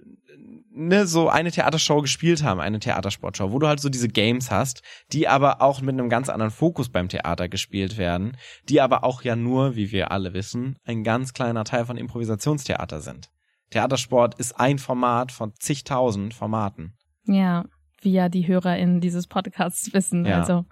ne, 0.76 1.06
so 1.06 1.28
eine 1.28 1.50
Theatershow 1.50 2.02
gespielt 2.02 2.44
haben, 2.44 2.60
eine 2.60 2.78
Theatersportshow, 2.78 3.50
wo 3.50 3.58
du 3.58 3.66
halt 3.66 3.80
so 3.80 3.88
diese 3.88 4.08
Games 4.08 4.50
hast, 4.50 4.82
die 5.12 5.26
aber 5.26 5.62
auch 5.62 5.80
mit 5.80 5.94
einem 5.94 6.08
ganz 6.08 6.28
anderen 6.28 6.52
Fokus 6.52 6.90
beim 6.90 7.08
Theater 7.08 7.48
gespielt 7.48 7.96
werden, 7.96 8.36
die 8.68 8.80
aber 8.80 9.02
auch 9.02 9.22
ja 9.22 9.34
nur, 9.34 9.74
wie 9.74 9.90
wir 9.90 10.12
alle 10.12 10.34
wissen, 10.34 10.78
ein 10.84 11.02
ganz 11.02 11.32
kleiner 11.32 11.64
Teil 11.64 11.86
von 11.86 11.96
Improvisationstheater 11.96 13.00
sind. 13.00 13.30
Theatersport 13.70 14.38
ist 14.38 14.60
ein 14.60 14.78
Format 14.78 15.32
von 15.32 15.52
zigtausend 15.58 16.34
Formaten. 16.34 16.96
Ja. 17.24 17.64
Wie 18.02 18.12
ja 18.12 18.28
die 18.28 18.46
HörerInnen 18.46 19.00
dieses 19.00 19.26
Podcasts 19.26 19.92
wissen. 19.92 20.24
Ja. 20.26 20.40
Also 20.40 20.66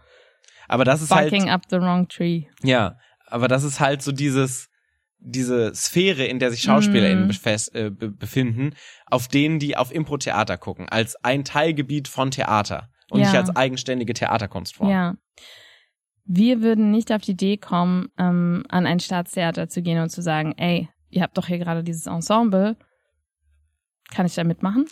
Aber 0.68 0.84
das 0.84 1.02
ist 1.02 1.10
halt 1.10 1.30
barking 1.30 1.50
up 1.50 1.62
the 1.70 1.78
wrong 1.78 2.06
tree. 2.08 2.44
Ja, 2.62 2.98
aber 3.26 3.48
das 3.48 3.64
ist 3.64 3.80
halt 3.80 4.02
so 4.02 4.12
dieses, 4.12 4.68
diese 5.18 5.74
Sphäre, 5.74 6.24
in 6.26 6.38
der 6.38 6.50
sich 6.50 6.62
SchauspielerInnen 6.62 7.24
Mm. 7.24 7.28
befest, 7.28 7.74
äh, 7.74 7.90
be 7.90 8.10
befinden, 8.10 8.74
auf 9.06 9.28
denen 9.28 9.58
die 9.58 9.76
auf 9.76 9.92
Impro-Theater 9.94 10.58
gucken, 10.58 10.88
als 10.88 11.16
ein 11.24 11.44
Teilgebiet 11.44 12.08
von 12.08 12.30
Theater 12.30 12.90
und 13.10 13.20
Ja. 13.20 13.26
nicht 13.26 13.36
als 13.36 13.54
eigenständige 13.56 14.12
Theaterkunstform. 14.14 14.90
Ja. 14.90 15.14
Wir 16.26 16.62
würden 16.62 16.90
nicht 16.90 17.12
auf 17.12 17.22
die 17.22 17.32
Idee 17.32 17.56
kommen, 17.58 18.08
ähm, 18.18 18.64
an 18.68 18.86
ein 18.86 19.00
Staatstheater 19.00 19.68
zu 19.68 19.82
gehen 19.82 19.98
und 20.00 20.08
zu 20.10 20.22
sagen, 20.22 20.54
ey, 20.56 20.88
ihr 21.10 21.22
habt 21.22 21.36
doch 21.36 21.46
hier 21.46 21.58
gerade 21.58 21.82
dieses 21.84 22.06
Ensemble. 22.06 22.76
Kann 24.10 24.26
ich 24.26 24.34
da 24.34 24.44
mitmachen? 24.44 24.86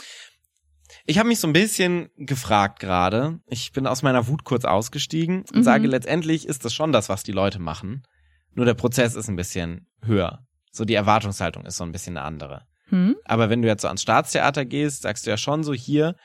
Ich 1.06 1.18
habe 1.18 1.28
mich 1.28 1.40
so 1.40 1.46
ein 1.46 1.52
bisschen 1.54 2.10
gefragt 2.16 2.80
gerade. 2.80 3.40
Ich 3.46 3.72
bin 3.72 3.86
aus 3.86 4.02
meiner 4.02 4.28
Wut 4.28 4.44
kurz 4.44 4.64
ausgestiegen 4.64 5.40
und 5.52 5.56
Mhm. 5.56 5.62
sage, 5.62 5.86
letztendlich 5.88 6.46
ist 6.46 6.64
das 6.66 6.74
schon 6.74 6.92
das, 6.92 7.08
was 7.08 7.22
die 7.22 7.32
Leute 7.32 7.58
machen. 7.58 8.02
Nur 8.54 8.66
der 8.66 8.74
Prozess 8.74 9.14
ist 9.14 9.28
ein 9.28 9.36
bisschen 9.36 9.86
höher. 10.04 10.46
So 10.70 10.84
die 10.84 10.94
Erwartungshaltung 10.94 11.66
ist 11.66 11.76
so 11.76 11.84
ein 11.84 11.92
bisschen 11.92 12.16
eine 12.16 12.26
andere. 12.26 12.62
Hm? 12.88 13.16
Aber 13.24 13.50
wenn 13.50 13.62
du 13.62 13.68
jetzt 13.68 13.82
so 13.82 13.88
ans 13.88 14.02
Staatstheater 14.02 14.64
gehst, 14.64 15.02
sagst 15.02 15.26
du 15.26 15.30
ja 15.30 15.36
schon 15.36 15.64
so 15.64 15.72
hier, 15.72 16.16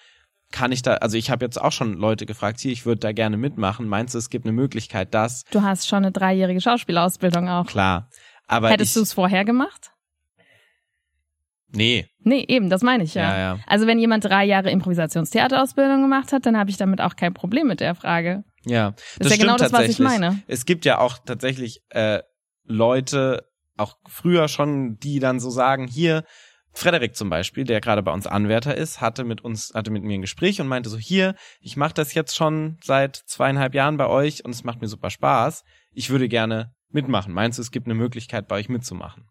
kann 0.52 0.72
ich 0.72 0.82
da, 0.82 0.96
also 0.96 1.18
ich 1.18 1.30
habe 1.30 1.46
jetzt 1.46 1.60
auch 1.60 1.72
schon 1.72 1.94
Leute 1.94 2.26
gefragt, 2.26 2.60
hier, 2.60 2.72
ich 2.72 2.86
würde 2.86 3.00
da 3.00 3.12
gerne 3.12 3.38
mitmachen. 3.38 3.88
Meinst 3.88 4.14
du, 4.14 4.20
es 4.20 4.30
gibt 4.30 4.46
eine 4.46 4.54
Möglichkeit, 4.54 5.14
dass? 5.14 5.44
Du 5.52 5.62
hast 5.62 5.88
schon 5.88 5.98
eine 5.98 6.12
dreijährige 6.12 6.62
Schauspielausbildung 6.62 7.50
auch. 7.50 7.66
Klar. 7.66 8.10
Aber 8.48 8.70
Hättest 8.70 8.96
du 8.96 9.02
es 9.02 9.14
vorher 9.14 9.44
gemacht? 9.44 9.92
Nee. 11.74 12.08
Nee, 12.20 12.46
eben, 12.48 12.70
das 12.70 12.82
meine 12.82 13.04
ich 13.04 13.14
ja. 13.14 13.24
Ja, 13.24 13.40
ja. 13.40 13.60
Also 13.68 13.88
wenn 13.88 14.00
jemand 14.00 14.26
drei 14.26 14.46
Jahre 14.46 14.72
Improvisationstheaterausbildung 14.72 16.02
gemacht 16.02 16.32
hat, 16.32 16.46
dann 16.46 16.58
habe 16.58 16.70
ich 16.70 16.78
damit 16.78 17.02
auch 17.02 17.16
kein 17.16 17.34
Problem 17.34 17.68
mit 17.68 17.80
der 17.80 17.96
Frage. 17.96 18.44
Ja, 18.66 18.94
Das, 19.18 19.32
ist 19.32 19.38
ja 19.38 19.44
genau 19.44 19.58
das, 19.58 19.72
was 19.72 19.88
ich 19.88 20.00
meine. 20.00 20.42
Es 20.48 20.66
gibt 20.66 20.86
ja 20.86 21.00
auch 21.00 21.18
tatsächlich 21.18 21.82
äh, 21.90 22.22
Leute, 22.64 23.46
auch 23.78 23.98
früher 24.08 24.48
schon, 24.48 24.98
die 24.98 25.20
dann 25.20 25.40
so 25.40 25.50
sagen, 25.50 25.88
hier, 25.88 26.24
Frederik 26.74 27.16
zum 27.16 27.30
Beispiel, 27.30 27.64
der 27.64 27.82
gerade 27.82 28.04
bei 28.04 28.12
uns 28.12 28.28
Anwärter 28.28 28.76
ist, 28.76 29.02
hatte 29.02 29.24
mit 29.24 29.42
uns, 29.42 29.72
hatte 29.74 29.90
mit 29.90 30.04
mir 30.04 30.14
ein 30.14 30.22
Gespräch 30.22 30.62
und 30.62 30.68
meinte 30.68 30.90
so, 30.90 30.98
hier, 30.98 31.36
ich 31.60 31.76
mache 31.76 31.94
das 31.94 32.14
jetzt 32.14 32.36
schon 32.36 32.78
seit 32.84 33.16
zweieinhalb 33.16 33.74
Jahren 33.74 33.98
bei 33.98 34.08
euch 34.08 34.46
und 34.46 34.52
es 34.52 34.64
macht 34.64 34.82
mir 34.82 34.88
super 34.88 35.10
Spaß. 35.10 35.64
Ich 35.94 36.10
würde 36.10 36.28
gerne 36.28 36.74
mitmachen. 36.90 37.34
Meinst 37.34 37.58
du, 37.58 37.64
es 37.64 37.72
gibt 37.72 37.88
eine 37.88 37.96
Möglichkeit, 37.96 38.48
bei 38.48 38.58
euch 38.58 38.70
mitzumachen? 38.70 39.28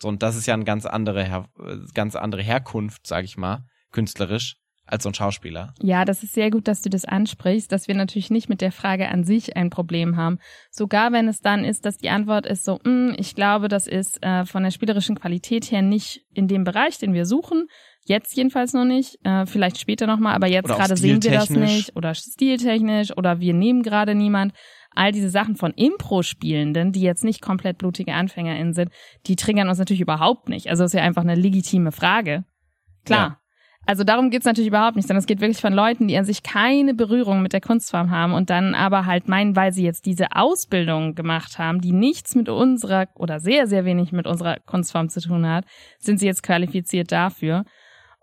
So, 0.00 0.08
und 0.08 0.22
das 0.22 0.36
ist 0.36 0.46
ja 0.46 0.54
eine 0.54 0.64
ganz 0.64 0.86
andere, 0.86 1.24
Her 1.24 1.48
äh, 1.58 1.76
ganz 1.94 2.16
andere 2.16 2.42
Herkunft, 2.42 3.06
sag 3.06 3.24
ich 3.24 3.36
mal, 3.36 3.64
künstlerisch, 3.92 4.56
als 4.86 5.02
so 5.02 5.10
ein 5.10 5.14
Schauspieler. 5.14 5.74
Ja, 5.82 6.04
das 6.04 6.22
ist 6.22 6.32
sehr 6.32 6.50
gut, 6.50 6.66
dass 6.66 6.80
du 6.80 6.88
das 6.88 7.04
ansprichst, 7.04 7.70
dass 7.70 7.88
wir 7.88 7.94
natürlich 7.94 8.30
nicht 8.30 8.48
mit 8.48 8.60
der 8.60 8.72
Frage 8.72 9.08
an 9.08 9.22
sich 9.24 9.56
ein 9.56 9.68
Problem 9.70 10.16
haben. 10.16 10.38
Sogar 10.70 11.12
wenn 11.12 11.28
es 11.28 11.40
dann 11.40 11.64
ist, 11.64 11.84
dass 11.84 11.98
die 11.98 12.08
Antwort 12.08 12.46
ist 12.46 12.64
so, 12.64 12.78
"Mm, 12.84 13.12
ich 13.18 13.34
glaube, 13.34 13.68
das 13.68 13.86
ist 13.86 14.22
äh, 14.22 14.46
von 14.46 14.62
der 14.62 14.70
spielerischen 14.70 15.16
Qualität 15.18 15.70
her 15.70 15.82
nicht 15.82 16.22
in 16.32 16.48
dem 16.48 16.64
Bereich, 16.64 16.98
den 16.98 17.12
wir 17.12 17.26
suchen. 17.26 17.66
Jetzt 18.06 18.34
jedenfalls 18.34 18.72
noch 18.72 18.86
nicht, 18.86 19.18
äh, 19.24 19.44
vielleicht 19.44 19.78
später 19.78 20.06
nochmal, 20.06 20.34
aber 20.34 20.46
jetzt 20.46 20.68
gerade 20.68 20.96
sehen 20.96 21.22
wir 21.22 21.32
das 21.32 21.50
nicht 21.50 21.94
oder 21.94 22.14
stiltechnisch 22.14 23.14
oder 23.14 23.40
wir 23.40 23.52
nehmen 23.52 23.82
gerade 23.82 24.14
niemand. 24.14 24.54
All 24.98 25.12
diese 25.12 25.30
Sachen 25.30 25.54
von 25.54 25.72
Impro-Spielenden, 25.72 26.90
die 26.90 27.02
jetzt 27.02 27.22
nicht 27.22 27.40
komplett 27.40 27.78
blutige 27.78 28.14
AnfängerInnen 28.14 28.72
sind, 28.72 28.90
die 29.26 29.36
triggern 29.36 29.68
uns 29.68 29.78
natürlich 29.78 30.00
überhaupt 30.00 30.48
nicht. 30.48 30.68
Also 30.68 30.82
ist 30.82 30.92
ja 30.92 31.02
einfach 31.02 31.22
eine 31.22 31.36
legitime 31.36 31.92
Frage. 31.92 32.44
Klar. 33.04 33.28
Ja. 33.28 33.38
Also 33.86 34.02
darum 34.02 34.28
geht's 34.30 34.44
natürlich 34.44 34.68
überhaupt 34.68 34.96
nicht, 34.96 35.06
sondern 35.06 35.20
es 35.20 35.26
geht 35.26 35.40
wirklich 35.40 35.60
von 35.60 35.72
Leuten, 35.72 36.08
die 36.08 36.18
an 36.18 36.24
sich 36.24 36.42
keine 36.42 36.94
Berührung 36.94 37.42
mit 37.42 37.52
der 37.52 37.60
Kunstform 37.60 38.10
haben 38.10 38.34
und 38.34 38.50
dann 38.50 38.74
aber 38.74 39.06
halt 39.06 39.28
meinen, 39.28 39.54
weil 39.54 39.72
sie 39.72 39.84
jetzt 39.84 40.04
diese 40.04 40.32
Ausbildung 40.32 41.14
gemacht 41.14 41.58
haben, 41.58 41.80
die 41.80 41.92
nichts 41.92 42.34
mit 42.34 42.48
unserer 42.48 43.06
oder 43.14 43.38
sehr, 43.38 43.68
sehr 43.68 43.84
wenig 43.84 44.10
mit 44.10 44.26
unserer 44.26 44.56
Kunstform 44.66 45.08
zu 45.08 45.20
tun 45.20 45.46
hat, 45.46 45.64
sind 46.00 46.18
sie 46.18 46.26
jetzt 46.26 46.42
qualifiziert 46.42 47.12
dafür. 47.12 47.64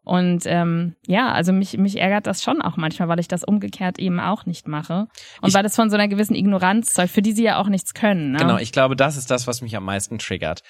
Und 0.05 0.43
ähm, 0.45 0.95
ja, 1.07 1.31
also 1.31 1.51
mich, 1.51 1.77
mich 1.77 1.99
ärgert 1.99 2.27
das 2.27 2.43
schon 2.43 2.61
auch 2.61 2.77
manchmal, 2.77 3.07
weil 3.09 3.19
ich 3.19 3.27
das 3.27 3.43
umgekehrt 3.43 3.97
eben 3.99 4.19
auch 4.19 4.45
nicht 4.45 4.67
mache. 4.67 5.07
Und 5.41 5.49
Ich- 5.49 5.53
weil 5.53 5.63
das 5.63 5.75
von 5.75 5.89
so 5.89 5.95
einer 5.95 6.07
gewissen 6.07 6.35
Ignoranz 6.35 6.93
zeugt, 6.93 7.09
für 7.11 7.21
die 7.23 7.33
sie 7.33 7.43
ja 7.43 7.57
auch 7.57 7.67
nichts 7.67 7.93
können. 7.93 8.31
Ne? 8.31 8.37
Genau, 8.37 8.57
ich 8.57 8.71
glaube, 8.71 8.95
das 8.95 9.17
ist 9.17 9.31
das, 9.31 9.47
was 9.47 9.61
mich 9.61 9.75
am 9.75 9.83
meisten 9.83 10.19
triggert. 10.19 10.61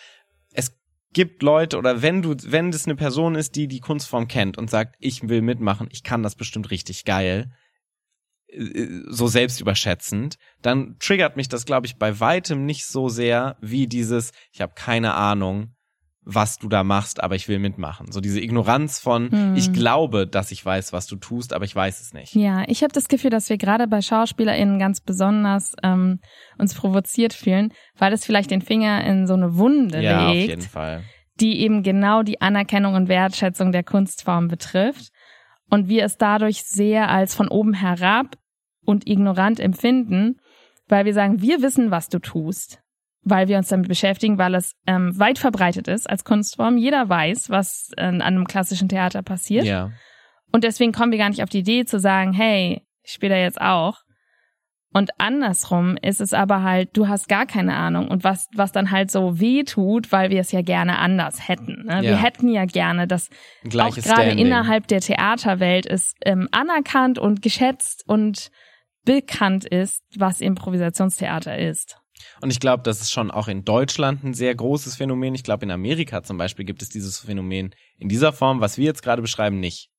Es 0.53 0.75
gibt 1.13 1.43
Leute 1.43 1.77
oder 1.77 2.01
wenn 2.01 2.21
du, 2.21 2.33
wenn 2.45 2.71
das 2.71 2.85
eine 2.85 2.95
Person 2.95 3.35
ist, 3.35 3.55
die 3.55 3.67
die 3.67 3.81
Kunstform 3.81 4.27
kennt 4.27 4.57
und 4.57 4.69
sagt, 4.69 4.95
ich 4.99 5.27
will 5.27 5.41
mitmachen, 5.41 5.87
ich 5.91 6.03
kann 6.03 6.23
das 6.23 6.35
bestimmt 6.35 6.71
richtig 6.71 7.03
geil, 7.05 7.51
äh, 8.47 8.87
so 9.09 9.27
selbst 9.27 9.59
überschätzend, 9.61 10.37
dann 10.61 10.97
triggert 10.99 11.35
mich 11.35 11.49
das, 11.49 11.65
glaube 11.65 11.87
ich, 11.87 11.97
bei 11.97 12.19
weitem 12.19 12.65
nicht 12.65 12.85
so 12.85 13.09
sehr 13.09 13.57
wie 13.61 13.87
dieses, 13.87 14.31
ich 14.51 14.61
habe 14.61 14.73
keine 14.75 15.13
Ahnung, 15.13 15.74
was 16.27 16.57
du 16.57 16.67
da 16.67 16.83
machst, 16.83 17.21
aber 17.23 17.35
ich 17.35 17.47
will 17.47 17.59
mitmachen. 17.59 18.11
So 18.11 18.19
diese 18.19 18.41
Ignoranz 18.41 18.99
von, 18.99 19.29
Hm. 19.31 19.55
ich 19.55 19.71
glaube, 19.73 20.25
dass 20.25 20.51
ich 20.51 20.65
weiß, 20.65 20.91
was 20.91 21.05
du 21.05 21.15
tust, 21.17 21.53
aber 21.53 21.65
ich 21.65 21.75
weiß 21.75 22.01
es 22.01 22.13
nicht. 22.13 22.33
Ja, 22.35 22.63
ich 22.67 22.81
habe 22.81 22.91
das 22.91 23.07
Gefühl, 23.07 23.29
dass 23.29 23.47
wir 23.49 23.57
gerade 23.57 23.87
bei 23.87 24.01
SchauspielerInnen 24.01 24.79
ganz 24.79 25.01
besonders 25.01 25.75
ähm, 25.83 26.19
uns 26.57 26.73
provoziert 26.73 27.33
fühlen, 27.33 27.71
weil 27.97 28.11
es 28.11 28.25
vielleicht 28.25 28.49
den 28.49 28.61
Finger 28.63 29.03
in 29.05 29.27
so 29.27 29.35
eine 29.35 29.55
Wunde 29.57 30.01
Ja, 30.01 30.29
auf 30.29 30.33
legt, 30.33 30.49
jeden 30.49 30.61
Fall. 30.63 31.03
die 31.39 31.59
eben 31.61 31.83
genau 31.83 32.23
die 32.23 32.41
Anerkennung 32.41 32.95
und 32.95 33.07
Wertschätzung 33.07 33.71
der 33.71 33.83
Kunstform 33.83 34.47
betrifft 34.47 35.09
und 35.69 35.89
wir 35.89 36.05
es 36.05 36.17
dadurch 36.17 36.63
sehr 36.63 37.09
als 37.09 37.35
von 37.35 37.49
oben 37.49 37.73
herab 37.73 38.35
und 38.83 39.07
ignorant 39.07 39.59
empfinden, 39.59 40.37
weil 40.87 41.05
wir 41.05 41.13
sagen, 41.13 41.41
wir 41.41 41.61
wissen, 41.61 41.91
was 41.91 42.09
du 42.09 42.17
tust, 42.19 42.79
weil 43.25 43.47
wir 43.47 43.57
uns 43.57 43.67
damit 43.67 43.89
beschäftigen, 43.89 44.37
weil 44.37 44.55
es 44.55 44.75
ähm, 44.87 45.17
weit 45.19 45.39
verbreitet 45.39 45.87
ist 45.87 46.09
als 46.09 46.23
Kunstform. 46.23 46.77
Jeder 46.77 47.09
weiß, 47.09 47.49
was 47.49 47.91
äh, 47.97 48.05
an 48.05 48.21
einem 48.21 48.45
klassischen 48.45 48.87
Theater 48.87 49.23
passiert. 49.23 49.65
Ja. 49.65 49.91
Und 50.51 50.63
deswegen 50.63 50.93
kommen 50.93 51.11
wir 51.11 51.19
gar 51.19 51.29
nicht 51.29 51.43
auf 51.43 51.49
die 51.49 51.59
Idee 51.59 51.85
zu 51.85 51.99
sagen, 51.99 52.31
hey, 52.31 52.81
ich 53.03 53.11
spiele 53.11 53.35
da 53.35 53.41
jetzt 53.41 53.59
auch. 53.59 53.97
Und 54.93 55.09
andersrum 55.17 55.97
ist 56.01 56.21
es 56.21 56.31
aber 56.31 56.63
halt, 56.63 56.95
du 56.95 57.09
hast 57.09 57.27
gar 57.27 57.45
keine 57.45 57.75
Ahnung. 57.75 58.07
Und 58.07 58.23
was, 58.23 58.47
was 58.55 58.71
dann 58.71 58.91
halt 58.91 59.11
so 59.11 59.41
weh 59.41 59.63
tut, 59.63 60.13
weil 60.13 60.29
wir 60.29 60.39
es 60.39 60.53
ja 60.53 60.61
gerne 60.61 60.99
anders 60.99 61.49
hätten. 61.49 61.83
Ne? 61.87 61.95
Ja. 61.95 62.01
Wir 62.03 62.17
hätten 62.21 62.47
ja 62.47 62.63
gerne, 62.63 63.05
dass 63.05 63.29
auch 63.77 63.93
gerade 63.93 64.29
innerhalb 64.29 64.87
der 64.87 65.01
Theaterwelt 65.01 65.85
es 65.85 66.13
ähm, 66.23 66.47
anerkannt 66.51 67.19
und 67.19 67.41
geschätzt 67.41 68.05
und 68.07 68.51
bekannt 69.03 69.65
ist, 69.65 70.01
was 70.15 70.39
Improvisationstheater 70.39 71.57
ist. 71.57 71.97
Und 72.41 72.51
ich 72.51 72.59
glaube, 72.59 72.83
das 72.83 73.01
ist 73.01 73.11
schon 73.11 73.31
auch 73.31 73.47
in 73.47 73.65
Deutschland 73.65 74.23
ein 74.23 74.33
sehr 74.33 74.53
großes 74.55 74.95
Phänomen. 74.95 75.35
Ich 75.35 75.43
glaube, 75.43 75.65
in 75.65 75.71
Amerika 75.71 76.23
zum 76.23 76.37
Beispiel 76.37 76.65
gibt 76.65 76.81
es 76.81 76.89
dieses 76.89 77.19
Phänomen 77.19 77.73
in 77.97 78.09
dieser 78.09 78.33
Form, 78.33 78.61
was 78.61 78.77
wir 78.77 78.85
jetzt 78.85 79.03
gerade 79.03 79.21
beschreiben, 79.21 79.59
nicht. 79.59 79.89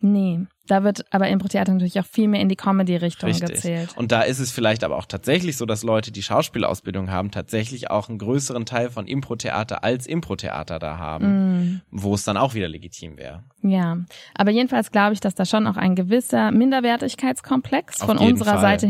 Nee, 0.00 0.46
da 0.68 0.84
wird 0.84 1.12
aber 1.12 1.26
Impro-Theater 1.26 1.72
natürlich 1.72 1.98
auch 1.98 2.06
viel 2.06 2.28
mehr 2.28 2.40
in 2.40 2.48
die 2.48 2.54
Comedy-Richtung 2.54 3.32
gezählt. 3.32 3.96
Und 3.96 4.12
da 4.12 4.22
ist 4.22 4.38
es 4.38 4.52
vielleicht 4.52 4.84
aber 4.84 4.96
auch 4.96 5.06
tatsächlich 5.06 5.56
so, 5.56 5.66
dass 5.66 5.82
Leute, 5.82 6.12
die 6.12 6.22
Schauspielausbildung 6.22 7.10
haben, 7.10 7.32
tatsächlich 7.32 7.90
auch 7.90 8.08
einen 8.08 8.18
größeren 8.18 8.64
Teil 8.64 8.90
von 8.90 9.08
Impro-Theater 9.08 9.82
als 9.82 10.06
Impro-Theater 10.06 10.78
da 10.78 10.98
haben, 10.98 11.26
Mm. 11.58 11.80
wo 11.90 12.14
es 12.14 12.22
dann 12.22 12.36
auch 12.36 12.54
wieder 12.54 12.68
legitim 12.68 13.16
wäre. 13.16 13.42
Ja, 13.62 13.98
aber 14.36 14.52
jedenfalls 14.52 14.92
glaube 14.92 15.14
ich, 15.14 15.20
dass 15.20 15.34
da 15.34 15.44
schon 15.44 15.66
auch 15.66 15.76
ein 15.76 15.96
gewisser 15.96 16.52
Minderwertigkeitskomplex 16.52 18.00
Auf 18.00 18.06
von 18.06 18.18
unserer 18.18 18.52
Fall. 18.52 18.60
Seite 18.60 18.86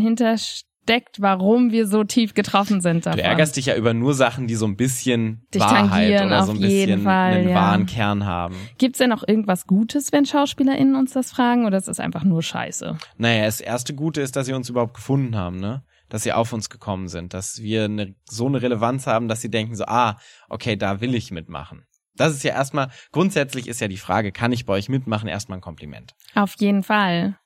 hintersteckt, 0.89 1.21
warum 1.21 1.71
wir 1.71 1.87
so 1.87 2.05
tief 2.05 2.35
getroffen 2.35 2.81
sind 2.81 3.07
davon. 3.07 3.19
Du 3.19 3.25
ärgerst 3.25 3.57
dich 3.57 3.67
ja 3.67 3.77
über 3.77 3.95
nur 3.95 4.15
Sachen, 4.15 4.47
die 4.47 4.55
so 4.55 4.67
ein 4.67 4.77
bisschen 4.77 5.47
Dich 5.55 5.61
Wahrheit 5.63 6.23
oder 6.23 6.45
so 6.45 6.53
ein 6.53 6.61
bisschen 6.61 7.03
Fall, 7.03 7.35
einen 7.35 7.49
ja. 7.51 7.55
wahren 7.55 7.87
Kern 7.87 8.27
haben. 8.27 8.57
Gibt's 8.79 8.99
denn 8.99 9.13
auch 9.13 9.27
irgendwas 9.27 9.67
Gutes, 9.67 10.13
wenn 10.13 10.27
SchauspielerInnen 10.27 10.97
uns 10.97 11.13
das 11.13 11.31
fragen, 11.31 11.67
oder 11.67 11.79
ist 11.79 11.89
es 11.89 12.01
einfach 12.01 12.25
nur 12.25 12.43
Scheiße? 12.43 12.97
Naja, 13.17 13.45
das 13.45 13.61
erste 13.61 13.95
Gute 13.95 14.21
ist, 14.21 14.37
dass 14.37 14.47
sie 14.47 14.53
uns 14.55 14.69
überhaupt 14.69 14.95
gefunden 14.95 15.37
haben, 15.37 15.59
ne? 15.59 15.85
Dass 16.09 16.23
sie 16.23 16.33
auf 16.33 16.55
uns 16.55 16.71
gekommen 16.71 17.09
sind, 17.09 17.35
dass 17.35 17.61
wir 17.61 17.85
eine, 17.85 18.15
so 18.25 18.47
eine 18.47 18.63
Relevanz 18.63 19.07
haben, 19.07 19.29
dass 19.29 19.43
sie 19.43 19.51
denken 19.51 19.77
so, 19.77 19.85
ah, 19.85 20.19
okay, 20.49 20.75
da 20.75 21.03
will 21.03 21.15
ich 21.15 21.31
mitmachen. 21.31 21.85
Das 22.17 22.33
ist 22.33 22.43
ja 22.43 22.53
erstmal, 22.53 22.89
grundsätzlich 23.13 23.69
ist 23.69 23.81
ja 23.81 23.89
die 23.89 23.99
Frage, 23.99 24.33
kann 24.33 24.51
ich 24.51 24.65
bei 24.65 24.73
euch 24.73 24.89
mitmachen, 24.89 25.29
erstmal 25.29 25.59
ein 25.59 25.63
Kompliment. 25.63 26.15
Auf 26.35 26.55
jeden 26.59 26.83
Fall. 26.83 27.39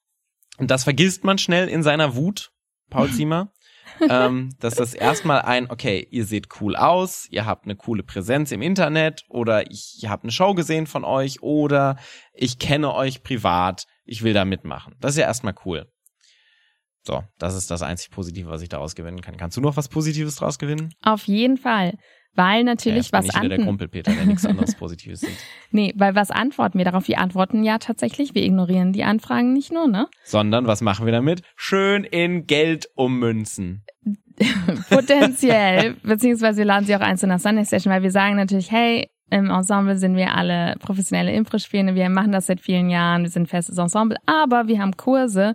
Und 0.59 0.71
das 0.71 0.85
vergisst 0.85 1.25
man 1.25 1.39
schnell 1.39 1.69
in 1.69 1.83
seiner 1.83 2.15
Wut, 2.15 2.52
Paul 2.93 3.11
Ziemer, 3.13 3.53
ähm, 4.09 4.51
dass 4.61 4.75
das 4.75 4.95
erstmal 4.95 5.43
ein, 5.43 5.71
okay, 5.71 6.07
ihr 6.11 6.25
seht 6.25 6.49
cool 6.61 6.77
aus, 6.77 7.27
ihr 7.31 7.47
habt 7.47 7.65
eine 7.65 7.77
coole 7.77 8.03
Präsenz 8.03 8.53
im 8.53 8.63
Internet 8.63 9.25
oder 9.29 9.71
ich, 9.71 10.05
habe 10.07 10.25
eine 10.25 10.33
Show 10.33 10.55
gesehen 10.55 10.87
von 10.87 11.05
euch 11.05 11.43
oder 11.43 11.97
ich 12.33 12.59
kenne 12.59 12.95
euch 12.95 13.23
privat, 13.23 13.87
ich 14.05 14.23
will 14.23 14.35
da 14.35 14.45
mitmachen. 14.45 14.95
Das 15.01 15.13
ist 15.13 15.19
ja 15.19 15.27
erstmal 15.27 15.55
cool. 15.65 15.87
So, 17.05 17.25
das 17.39 17.57
ist 17.57 17.71
das 17.71 17.83
einzig 17.83 18.11
Positive, 18.11 18.49
was 18.49 18.63
ich 18.63 18.69
daraus 18.69 18.95
gewinnen 18.95 19.23
kann. 19.23 19.37
Kannst 19.37 19.57
du 19.57 19.61
noch 19.61 19.77
was 19.77 19.89
Positives 19.89 20.37
daraus 20.37 20.59
gewinnen? 20.59 20.95
Auf 21.03 21.25
jeden 21.25 21.57
Fall. 21.57 21.95
Weil 22.35 22.65
natürlich 22.65 23.11
ja, 23.11 23.19
was 23.19 23.29
wieder 23.29 23.57
der 23.57 23.65
Kumpel 23.65 23.89
Peter, 23.89 24.13
der 24.13 24.25
nichts 24.25 24.47
anderes 24.47 24.75
Positives 24.79 25.21
sieht. 25.21 25.37
Nee, 25.71 25.93
weil 25.97 26.15
was 26.15 26.31
antworten 26.31 26.79
wir 26.79 26.85
darauf? 26.87 27.07
Wir 27.07 27.19
antworten 27.19 27.63
ja 27.63 27.79
tatsächlich, 27.79 28.35
wir 28.35 28.43
ignorieren 28.43 28.93
die 28.93 29.05
Anfragen 29.05 29.53
nicht 29.53 29.71
nur, 29.71 29.87
ne? 29.87 30.09
Sondern, 30.25 30.67
was 30.67 30.81
machen 30.81 31.05
wir 31.05 31.13
damit? 31.13 31.43
Schön 31.57 32.05
in 32.05 32.47
Geld 32.47 32.89
ummünzen. 32.95 33.85
Potenziell, 34.89 35.97
beziehungsweise 36.03 36.59
wir 36.59 36.65
laden 36.65 36.87
sie 36.87 36.97
auch 36.97 37.01
einzeln 37.01 37.29
nach 37.29 37.41
Sunday 37.41 37.65
Session, 37.65 37.93
weil 37.93 38.03
wir 38.03 38.11
sagen 38.11 38.37
natürlich, 38.37 38.71
hey, 38.71 39.11
im 39.31 39.51
Ensemble 39.51 39.97
sind 39.97 40.17
wir 40.17 40.35
alle 40.35 40.75
professionelle 40.81 41.33
Impro-Spielende, 41.33 41.95
wir 41.95 42.09
machen 42.11 42.33
das 42.33 42.47
seit 42.47 42.61
vielen 42.61 42.91
Jahren, 42.91 43.23
wir 43.23 43.31
sind 43.31 43.45
ein 43.45 43.47
festes 43.47 43.79
Ensemble, 43.79 44.19
aber 44.27 44.69
wir 44.69 44.81
haben 44.81 44.97
Kurse 44.97 45.55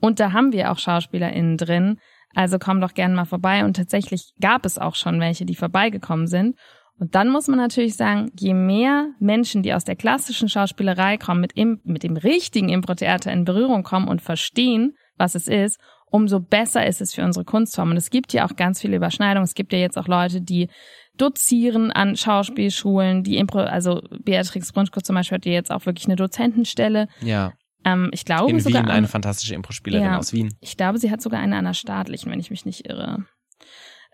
und 0.00 0.20
da 0.20 0.32
haben 0.32 0.52
wir 0.52 0.70
auch 0.70 0.78
SchauspielerInnen 0.78 1.56
drin, 1.56 1.98
also 2.34 2.58
komm 2.58 2.80
doch 2.80 2.94
gerne 2.94 3.14
mal 3.14 3.24
vorbei 3.24 3.64
und 3.64 3.76
tatsächlich 3.76 4.32
gab 4.40 4.64
es 4.66 4.78
auch 4.78 4.94
schon 4.94 5.20
welche, 5.20 5.44
die 5.44 5.54
vorbeigekommen 5.54 6.26
sind. 6.26 6.56
Und 6.98 7.14
dann 7.14 7.28
muss 7.28 7.46
man 7.46 7.58
natürlich 7.58 7.94
sagen, 7.96 8.32
je 8.38 8.54
mehr 8.54 9.10
Menschen, 9.20 9.62
die 9.62 9.72
aus 9.72 9.84
der 9.84 9.96
klassischen 9.96 10.48
Schauspielerei 10.48 11.16
kommen, 11.16 11.40
mit, 11.40 11.52
im, 11.54 11.80
mit 11.84 12.02
dem 12.02 12.16
richtigen 12.16 12.68
Impro-Theater 12.68 13.32
in 13.32 13.44
Berührung 13.44 13.84
kommen 13.84 14.08
und 14.08 14.20
verstehen, 14.20 14.96
was 15.16 15.36
es 15.36 15.46
ist, 15.46 15.78
umso 16.10 16.40
besser 16.40 16.86
ist 16.86 17.00
es 17.00 17.14
für 17.14 17.22
unsere 17.22 17.44
Kunstform. 17.44 17.90
Und 17.90 17.96
es 17.96 18.10
gibt 18.10 18.32
ja 18.32 18.46
auch 18.46 18.56
ganz 18.56 18.80
viele 18.80 18.96
Überschneidungen. 18.96 19.44
Es 19.44 19.54
gibt 19.54 19.72
ja 19.72 19.78
jetzt 19.78 19.96
auch 19.96 20.08
Leute, 20.08 20.40
die 20.40 20.68
dozieren 21.16 21.90
an 21.92 22.16
Schauspielschulen, 22.16 23.22
die 23.22 23.36
Impro, 23.36 23.58
also 23.58 24.00
Beatrix 24.22 24.72
Brunschko 24.72 25.00
zum 25.00 25.16
Beispiel 25.16 25.36
hat 25.36 25.46
ja 25.46 25.52
jetzt 25.52 25.70
auch 25.70 25.84
wirklich 25.86 26.06
eine 26.06 26.16
Dozentenstelle. 26.16 27.08
Ja. 27.20 27.52
Ähm, 27.84 28.10
ich 28.12 28.24
glaube 28.24 28.50
In 28.50 28.60
sogar 28.60 28.82
Wien 28.82 28.90
an, 28.90 28.96
eine 28.96 29.08
fantastische 29.08 29.54
Impro-Spielerin 29.54 30.04
Ja. 30.06 30.18
aus 30.18 30.32
Wien. 30.32 30.54
ich 30.60 30.76
glaube, 30.76 30.98
sie 30.98 31.10
hat 31.10 31.20
sogar 31.22 31.40
eine 31.40 31.56
an 31.56 31.64
der 31.64 31.74
staatlichen, 31.74 32.30
wenn 32.32 32.40
ich 32.40 32.50
mich 32.50 32.64
nicht 32.64 32.88
irre. 32.88 33.24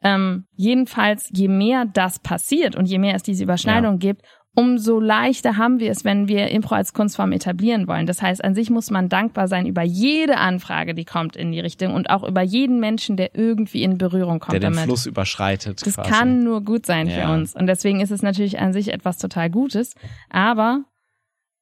Ähm, 0.03 0.47
jedenfalls, 0.55 1.31
je 1.33 1.49
mehr 1.49 1.87
das 1.87 2.19
passiert 2.19 2.77
und 2.77 2.87
je 2.87 2.99
mehr 2.99 3.15
es 3.15 3.23
diese 3.23 3.43
Überschneidung 3.45 3.99
gibt, 3.99 4.23
umso 4.57 5.01
leichter 5.01 5.57
haben 5.57 5.81
wir 5.81 5.91
es, 5.91 6.05
wenn 6.05 6.29
wir 6.29 6.49
Impro 6.51 6.75
als 6.77 6.93
Kunstform 6.93 7.33
etablieren 7.33 7.89
wollen. 7.89 8.07
Das 8.07 8.21
heißt, 8.23 8.45
an 8.45 8.55
sich 8.55 8.71
muss 8.71 8.91
man 8.91 9.09
dankbar 9.09 9.49
sein 9.49 9.67
über 9.67 9.83
jede 9.83 10.37
Anfrage, 10.37 10.95
die 10.95 11.05
kommt 11.07 11.35
in 11.37 11.51
die 11.53 11.59
Richtung 11.61 11.95
und 11.95 12.11
auch 12.11 12.23
über 12.23 12.43
jeden 12.43 12.79
Menschen, 12.81 13.17
der 13.17 13.35
irgendwie 13.35 13.83
in 13.83 13.97
Berührung 13.99 14.39
kommt 14.41 14.53
der 14.53 14.61
den 14.61 14.73
damit. 14.75 14.85
Fluss 14.85 15.07
überschreitet. 15.07 15.85
Das 15.85 15.95
quasi. 15.95 16.09
kann 16.11 16.45
nur 16.45 16.63
gut 16.63 16.85
sein 16.87 17.09
für 17.09 17.21
Ja. 17.21 17.35
uns. 17.35 17.55
Und 17.57 17.67
deswegen 17.67 18.01
ist 18.01 18.11
es 18.13 18.23
natürlich 18.23 18.61
an 18.61 18.73
sich 18.73 18.93
etwas 18.93 19.19
total 19.19 19.49
Gutes. 19.51 19.95
Aber 20.31 20.85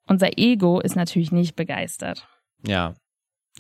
unser 0.07 0.39
Ego 0.39 0.81
ist 0.81 0.97
natürlich 0.97 1.33
nicht 1.33 1.57
begeistert. 1.57 2.27
Ja. 2.67 2.95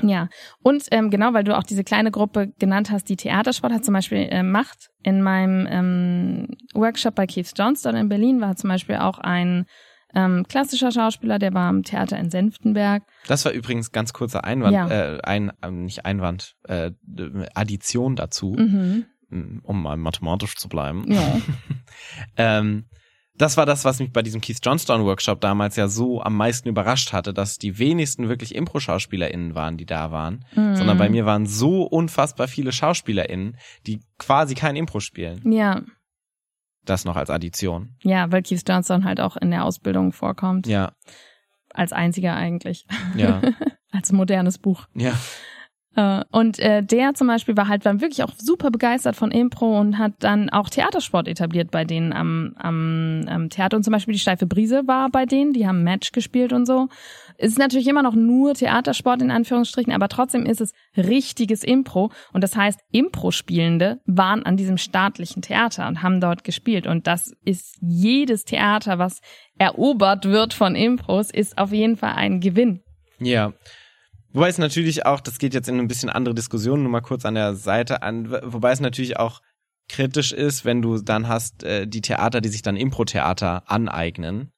Ja, 0.00 0.30
und 0.62 0.84
ähm, 0.90 1.10
genau, 1.10 1.34
weil 1.34 1.44
du 1.44 1.54
auch 1.54 1.64
diese 1.64 1.84
kleine 1.84 2.10
Gruppe 2.10 2.50
genannt 2.58 2.90
hast, 2.90 3.10
die 3.10 3.16
Theatersport 3.16 3.74
hat 3.74 3.84
zum 3.84 3.92
Beispiel 3.92 4.26
äh, 4.30 4.42
macht. 4.42 4.88
In 5.02 5.20
meinem 5.22 5.66
ähm, 5.70 6.48
Workshop 6.72 7.14
bei 7.14 7.26
Keith 7.26 7.52
Johnston 7.54 7.94
in 7.96 8.08
Berlin 8.08 8.40
war 8.40 8.56
zum 8.56 8.68
Beispiel 8.68 8.96
auch 8.96 9.18
ein 9.18 9.66
ähm, 10.14 10.46
klassischer 10.48 10.92
Schauspieler, 10.92 11.38
der 11.38 11.52
war 11.52 11.68
am 11.68 11.82
Theater 11.82 12.18
in 12.18 12.30
Senftenberg. 12.30 13.02
Das 13.26 13.44
war 13.44 13.52
übrigens 13.52 13.92
ganz 13.92 14.14
kurzer 14.14 14.44
Einwand, 14.44 14.72
Ja. 14.74 14.88
äh, 14.88 15.20
ein, 15.24 15.52
äh, 15.62 15.70
nicht 15.70 16.06
Einwand, 16.06 16.54
äh, 16.64 16.92
Addition 17.54 18.16
dazu, 18.16 18.54
Mhm. 18.58 19.04
um 19.62 19.82
mal 19.82 19.98
mathematisch 19.98 20.56
zu 20.56 20.70
bleiben. 20.70 21.04
Ja. 21.12 21.36
Ähm, 22.36 22.86
das 23.42 23.56
war 23.56 23.66
das, 23.66 23.84
was 23.84 23.98
mich 24.00 24.12
bei 24.12 24.22
diesem 24.22 24.40
Keith 24.40 24.58
Johnstone 24.62 25.04
Workshop 25.04 25.40
damals 25.40 25.76
ja 25.76 25.88
so 25.88 26.22
am 26.22 26.36
meisten 26.36 26.68
überrascht 26.68 27.12
hatte, 27.12 27.34
dass 27.34 27.58
die 27.58 27.78
wenigsten 27.78 28.28
wirklich 28.28 28.54
Impro-SchauspielerInnen 28.54 29.54
waren, 29.54 29.76
die 29.76 29.84
da 29.86 30.10
waren, 30.12 30.44
Mhm. 30.54 30.76
sondern 30.76 30.96
bei 30.98 31.08
mir 31.10 31.26
waren 31.26 31.46
so 31.46 31.82
unfassbar 31.82 32.48
viele 32.48 32.72
SchauspielerInnen, 32.72 33.56
die 33.86 34.00
quasi 34.18 34.54
kein 34.54 34.76
Impro 34.76 35.00
spielen. 35.00 35.40
Ja, 35.52 35.82
Das 36.84 37.04
noch 37.04 37.16
als 37.16 37.30
Addition. 37.30 37.94
ja, 38.02 38.30
weil 38.32 38.42
Keith 38.42 38.62
Johnston 38.68 39.04
halt 39.04 39.20
auch 39.20 39.36
in 39.36 39.50
der 39.50 39.64
Ausbildung 39.64 40.12
vorkommt. 40.12 40.66
Ja, 40.66 40.92
Als 41.74 41.92
einziger 41.92 42.34
eigentlich. 42.34 42.86
ja, 43.16 43.40
Als 43.92 44.10
modernes 44.12 44.58
Buch. 44.58 44.86
ja. 44.94 45.12
Äh, 45.94 46.22
Und 46.30 46.58
äh, 46.58 46.82
der 46.82 47.14
zum 47.14 47.26
Beispiel 47.26 47.56
war 47.56 47.68
halt 47.68 47.84
dann 47.84 48.00
wirklich 48.00 48.22
auch 48.22 48.32
super 48.38 48.70
begeistert 48.70 49.14
von 49.14 49.30
Impro 49.30 49.78
und 49.78 49.98
hat 49.98 50.12
dann 50.20 50.48
auch 50.48 50.70
Theatersport 50.70 51.28
etabliert 51.28 51.70
bei 51.70 51.84
denen 51.84 52.12
am, 52.12 52.54
am, 52.56 53.24
am 53.28 53.50
Theater. 53.50 53.76
Und 53.76 53.82
zum 53.82 53.92
Beispiel 53.92 54.14
die 54.14 54.20
Steife 54.20 54.46
Brise 54.46 54.86
war 54.86 55.10
bei 55.10 55.26
denen, 55.26 55.52
die 55.52 55.66
haben 55.66 55.82
Match 55.84 56.12
gespielt 56.12 56.52
und 56.52 56.66
so. 56.66 56.88
Es 57.36 57.52
ist 57.52 57.58
natürlich 57.58 57.88
immer 57.88 58.02
noch 58.02 58.14
nur 58.14 58.54
Theatersport 58.54 59.20
in 59.20 59.30
Anführungsstrichen, 59.30 59.92
aber 59.92 60.08
trotzdem 60.08 60.46
ist 60.46 60.60
es 60.60 60.72
richtiges 60.96 61.64
Impro. 61.64 62.10
Und 62.32 62.42
das 62.42 62.56
heißt, 62.56 62.80
Impro-Spielende 62.92 64.00
waren 64.06 64.44
an 64.44 64.56
diesem 64.56 64.78
staatlichen 64.78 65.42
Theater 65.42 65.88
und 65.88 66.02
haben 66.02 66.20
dort 66.20 66.44
gespielt. 66.44 66.86
Und 66.86 67.06
das 67.06 67.34
ist 67.44 67.76
jedes 67.80 68.44
Theater, 68.44 68.98
was 68.98 69.20
erobert 69.58 70.24
wird 70.24 70.54
von 70.54 70.74
Impros, 70.74 71.30
ist 71.30 71.58
auf 71.58 71.72
jeden 71.72 71.96
Fall 71.96 72.14
ein 72.14 72.40
Gewinn. 72.40 72.80
Ja. 73.18 73.52
Wobei 74.32 74.48
es 74.48 74.58
natürlich 74.58 75.04
auch, 75.04 75.20
das 75.20 75.38
geht 75.38 75.54
jetzt 75.54 75.68
in 75.68 75.78
ein 75.78 75.88
bisschen 75.88 76.08
andere 76.08 76.34
Diskussionen, 76.34 76.82
nur 76.84 76.92
mal 76.92 77.00
kurz 77.00 77.24
an 77.24 77.34
der 77.34 77.54
Seite 77.54 78.02
an, 78.02 78.30
wobei 78.30 78.72
es 78.72 78.80
natürlich 78.80 79.18
auch 79.18 79.42
kritisch 79.88 80.32
ist, 80.32 80.64
wenn 80.64 80.80
du 80.80 80.98
dann 80.98 81.28
hast 81.28 81.64
äh, 81.64 81.86
die 81.86 82.00
Theater, 82.00 82.40
die 82.40 82.48
sich 82.48 82.62
dann 82.62 82.76
Impro-Theater 82.76 83.64
aneignen, 83.66 84.52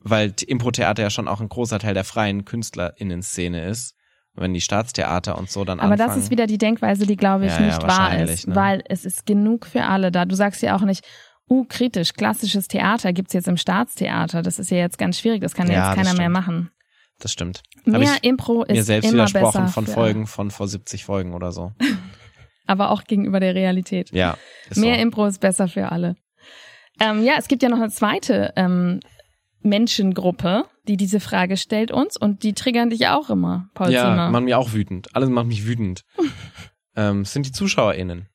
weil 0.00 0.34
Impro-Theater 0.46 1.02
ja 1.02 1.10
schon 1.10 1.28
auch 1.28 1.40
ein 1.40 1.48
großer 1.48 1.78
Teil 1.78 1.94
der 1.94 2.04
freien 2.04 2.44
KünstlerInnen-Szene 2.44 3.66
ist. 3.66 3.94
Wenn 4.38 4.52
die 4.52 4.60
Staatstheater 4.60 5.38
und 5.38 5.48
so 5.48 5.64
dann 5.64 5.80
Aber 5.80 5.92
anfangen. 5.92 6.10
das 6.10 6.18
ist 6.18 6.30
wieder 6.30 6.46
die 6.46 6.58
Denkweise, 6.58 7.06
die, 7.06 7.16
glaube 7.16 7.46
ich, 7.46 7.52
Ja, 7.52 7.60
ja, 7.60 7.66
nicht 7.68 7.82
wahr 7.82 7.88
wahrscheinlich, 7.88 8.40
ist, 8.40 8.48
ne? 8.48 8.54
weil 8.54 8.84
es 8.86 9.06
ist 9.06 9.24
genug 9.24 9.64
für 9.64 9.84
alle 9.84 10.12
da. 10.12 10.26
Du 10.26 10.36
sagst 10.36 10.60
ja 10.60 10.76
auch 10.76 10.82
nicht, 10.82 11.02
uh, 11.48 11.64
kritisch, 11.66 12.12
klassisches 12.12 12.68
Theater 12.68 13.14
gibt's 13.14 13.32
jetzt 13.32 13.48
im 13.48 13.56
Staatstheater. 13.56 14.42
Das 14.42 14.58
ist 14.58 14.70
ja 14.70 14.76
jetzt 14.76 14.98
ganz 14.98 15.18
schwierig, 15.18 15.40
das 15.40 15.54
kann 15.54 15.68
ja, 15.68 15.72
Ja, 15.72 15.94
jetzt 15.94 15.96
keiner 15.96 16.18
mehr 16.18 16.28
machen. 16.28 16.70
Das 17.18 17.32
stimmt. 17.32 17.62
Hab 17.86 17.98
Mehr 17.98 18.16
ich 18.22 18.24
Impro 18.24 18.62
ist 18.64 18.74
Mir 18.74 18.84
selbst 18.84 19.06
immer 19.06 19.26
widersprochen 19.26 19.62
besser 19.62 19.72
von 19.72 19.86
Folgen 19.86 20.26
von 20.26 20.50
vor 20.50 20.68
70 20.68 21.04
Folgen 21.04 21.34
oder 21.34 21.52
so. 21.52 21.72
Aber 22.66 22.90
auch 22.90 23.04
gegenüber 23.04 23.40
der 23.40 23.54
Realität. 23.54 24.10
Ja. 24.10 24.36
Mehr 24.74 24.96
so. 24.96 25.00
Impro 25.00 25.26
ist 25.26 25.40
besser 25.40 25.68
für 25.68 25.92
alle. 25.92 26.16
Ähm, 27.00 27.24
ja, 27.24 27.34
es 27.38 27.48
gibt 27.48 27.62
ja 27.62 27.68
noch 27.68 27.78
eine 27.78 27.90
zweite 27.90 28.52
ähm, 28.56 29.00
Menschengruppe, 29.60 30.64
die 30.88 30.96
diese 30.96 31.20
Frage 31.20 31.56
stellt 31.56 31.90
uns 31.90 32.16
und 32.16 32.42
die 32.42 32.54
triggern 32.54 32.90
dich 32.90 33.08
auch 33.08 33.30
immer, 33.30 33.68
Paul 33.74 33.90
Ja, 33.90 34.02
Zimmer. 34.02 34.30
machen 34.30 34.44
mich 34.44 34.54
auch 34.54 34.72
wütend. 34.72 35.14
Alles 35.14 35.28
macht 35.28 35.46
mich 35.46 35.66
wütend. 35.66 36.04
ähm, 36.96 37.24
sind 37.24 37.46
die 37.46 37.52
ZuschauerInnen. 37.52 38.28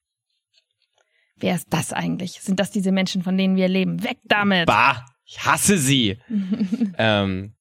Wer 1.37 1.55
ist 1.55 1.67
das 1.71 1.91
eigentlich? 1.91 2.41
Sind 2.41 2.59
das 2.59 2.71
diese 2.71 2.91
Menschen, 2.91 3.23
von 3.23 3.37
denen 3.37 3.55
wir 3.55 3.67
leben? 3.67 4.03
Weg 4.03 4.19
damit! 4.25 4.67
Bah, 4.67 5.03
ich 5.25 5.43
hasse 5.43 5.77
sie. 5.77 6.19
ähm, 6.97 7.55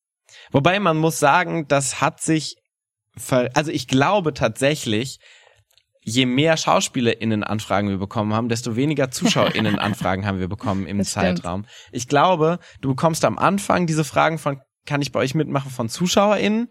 wobei 0.50 0.78
man 0.80 0.96
muss 0.96 1.18
sagen, 1.18 1.66
das 1.68 2.00
hat 2.00 2.20
sich, 2.20 2.56
ver 3.16 3.50
also 3.54 3.70
ich 3.70 3.88
glaube 3.88 4.34
tatsächlich, 4.34 5.18
je 6.02 6.26
mehr 6.26 6.56
SchauspielerInnen-Anfragen 6.56 7.88
wir 7.88 7.98
bekommen 7.98 8.32
haben, 8.32 8.48
desto 8.48 8.76
weniger 8.76 9.10
ZuschauerInnen-Anfragen 9.10 10.26
haben 10.26 10.40
wir 10.40 10.48
bekommen 10.48 10.86
im 10.86 10.98
Das 10.98 11.10
stimmt. 11.10 11.38
Zeitraum. 11.38 11.66
Ich 11.92 12.08
glaube, 12.08 12.58
du 12.80 12.90
bekommst 12.90 13.24
am 13.24 13.38
Anfang 13.38 13.86
diese 13.86 14.04
Fragen 14.04 14.38
von, 14.38 14.60
kann 14.86 15.02
ich 15.02 15.12
bei 15.12 15.20
euch 15.20 15.34
mitmachen, 15.34 15.70
von 15.70 15.88
ZuschauerInnen? 15.88 16.68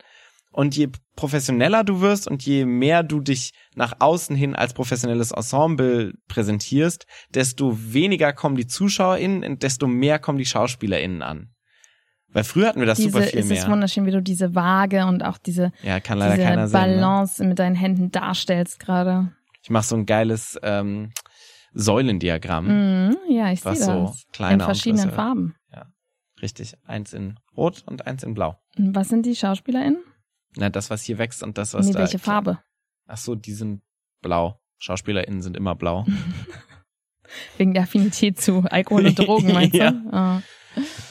Und 0.52 0.76
je 0.76 0.90
professioneller 1.16 1.84
du 1.84 2.02
wirst 2.02 2.28
und 2.28 2.44
je 2.44 2.66
mehr 2.66 3.04
du 3.04 3.20
dich 3.22 3.52
nach 3.76 3.98
außen 4.00 4.36
hin 4.36 4.56
als 4.56 4.74
professionelles 4.74 5.32
Ensemble 5.32 6.14
präsentierst, 6.28 7.06
desto 7.30 7.78
weniger 7.78 8.34
kommen 8.34 8.56
die 8.56 8.66
ZuschauerInnen 8.66 9.44
und 9.44 9.62
desto 9.62 9.86
mehr 9.86 10.18
kommen 10.18 10.40
die 10.40 10.48
SchauspielerInnen 10.48 11.22
an. 11.22 11.54
Weil 12.32 12.44
früher 12.44 12.68
hatten 12.68 12.80
wir 12.80 12.86
das 12.88 12.98
diese, 13.00 13.12
super 13.12 13.24
viel 13.26 13.40
es 13.40 13.46
ist 13.46 13.64
mehr. 13.64 13.68
wunderschön, 13.72 14.06
wie 14.06 14.12
du 14.12 14.22
diese 14.22 14.54
Waage 14.56 15.06
und 15.06 15.24
auch 15.24 15.38
diese, 15.38 15.72
Ja, 15.82 16.00
diese 16.00 16.02
keiner 16.02 16.30
sehen. 16.36 16.56
Ne? 16.56 16.70
Balance 16.72 17.44
mit 17.44 17.58
deinen 17.60 17.76
Händen 17.76 18.12
darstellst 18.12 18.80
gerade. 18.80 19.32
Ich 19.64 19.70
mache 19.70 19.86
so 19.86 19.96
ein 19.96 20.06
geiles 20.06 20.58
ähm, 20.64 21.12
Säulendiagramm. 21.74 23.08
Mhm, 23.08 23.18
ja, 23.30 23.52
ich 23.52 23.62
sehe 23.62 23.72
Was 23.72 23.80
das. 23.80 23.88
so 23.88 24.14
kleiner 24.32 24.54
In 24.56 24.62
verschiedenen. 24.62 25.12
Farben. 25.12 25.56
Richtig. 26.42 26.76
Eins 26.86 27.12
in 27.12 27.38
Rot 27.58 27.84
und 27.86 28.08
eins 28.08 28.24
in 28.24 28.34
Blau. 28.34 28.56
Und 28.78 28.96
Was 28.96 29.10
sind 29.10 29.26
die 29.26 29.36
SchauspielerInnen? 29.36 30.02
Na, 30.56 30.70
das, 30.70 30.90
was 30.90 31.04
hier 31.04 31.18
wächst 31.18 31.44
und 31.44 31.58
das, 31.58 31.74
was 31.74 31.86
Nee, 31.86 31.92
da. 31.92 32.00
welche 32.00 32.18
Farbe? 32.18 32.60
Ach 33.08 33.18
so, 33.18 33.36
die 33.36 33.52
sind 33.52 33.82
blau. 34.22 34.58
SchauspielerInnen 34.78 35.42
sind 35.42 35.58
immer 35.58 35.76
blau. 35.76 36.06
Wegen 37.58 37.74
der 37.74 37.84
Affinität 37.84 38.40
zu 38.40 38.64
Alkohol 38.70 39.08
und 39.08 39.20
Drogen, 39.20 39.52
meinst 39.52 39.76
Ja. 39.76 39.92
du? 39.92 40.42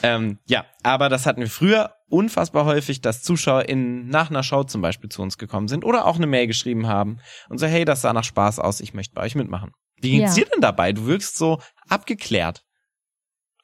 Ähm, 0.03 0.39
ja, 0.45 0.65
aber 0.83 1.09
das 1.09 1.25
hatten 1.25 1.41
wir 1.41 1.49
früher 1.49 1.93
unfassbar 2.09 2.65
häufig, 2.65 3.01
dass 3.01 3.21
ZuschauerInnen 3.21 4.07
nach 4.07 4.29
einer 4.29 4.43
Show 4.43 4.63
zum 4.63 4.81
Beispiel 4.81 5.09
zu 5.09 5.21
uns 5.21 5.37
gekommen 5.37 5.67
sind 5.67 5.85
oder 5.85 6.05
auch 6.05 6.15
eine 6.15 6.27
Mail 6.27 6.47
geschrieben 6.47 6.87
haben 6.87 7.19
und 7.49 7.57
so, 7.59 7.67
hey, 7.67 7.85
das 7.85 8.01
sah 8.01 8.13
nach 8.13 8.23
Spaß 8.23 8.59
aus, 8.59 8.79
ich 8.81 8.93
möchte 8.93 9.13
bei 9.13 9.23
euch 9.23 9.35
mitmachen. 9.35 9.71
Wie 10.01 10.11
geht's 10.11 10.37
Ja. 10.37 10.43
dir 10.43 10.49
denn 10.51 10.61
dabei? 10.61 10.93
Du 10.93 11.05
wirkst 11.05 11.37
so 11.37 11.59
abgeklärt. 11.89 12.63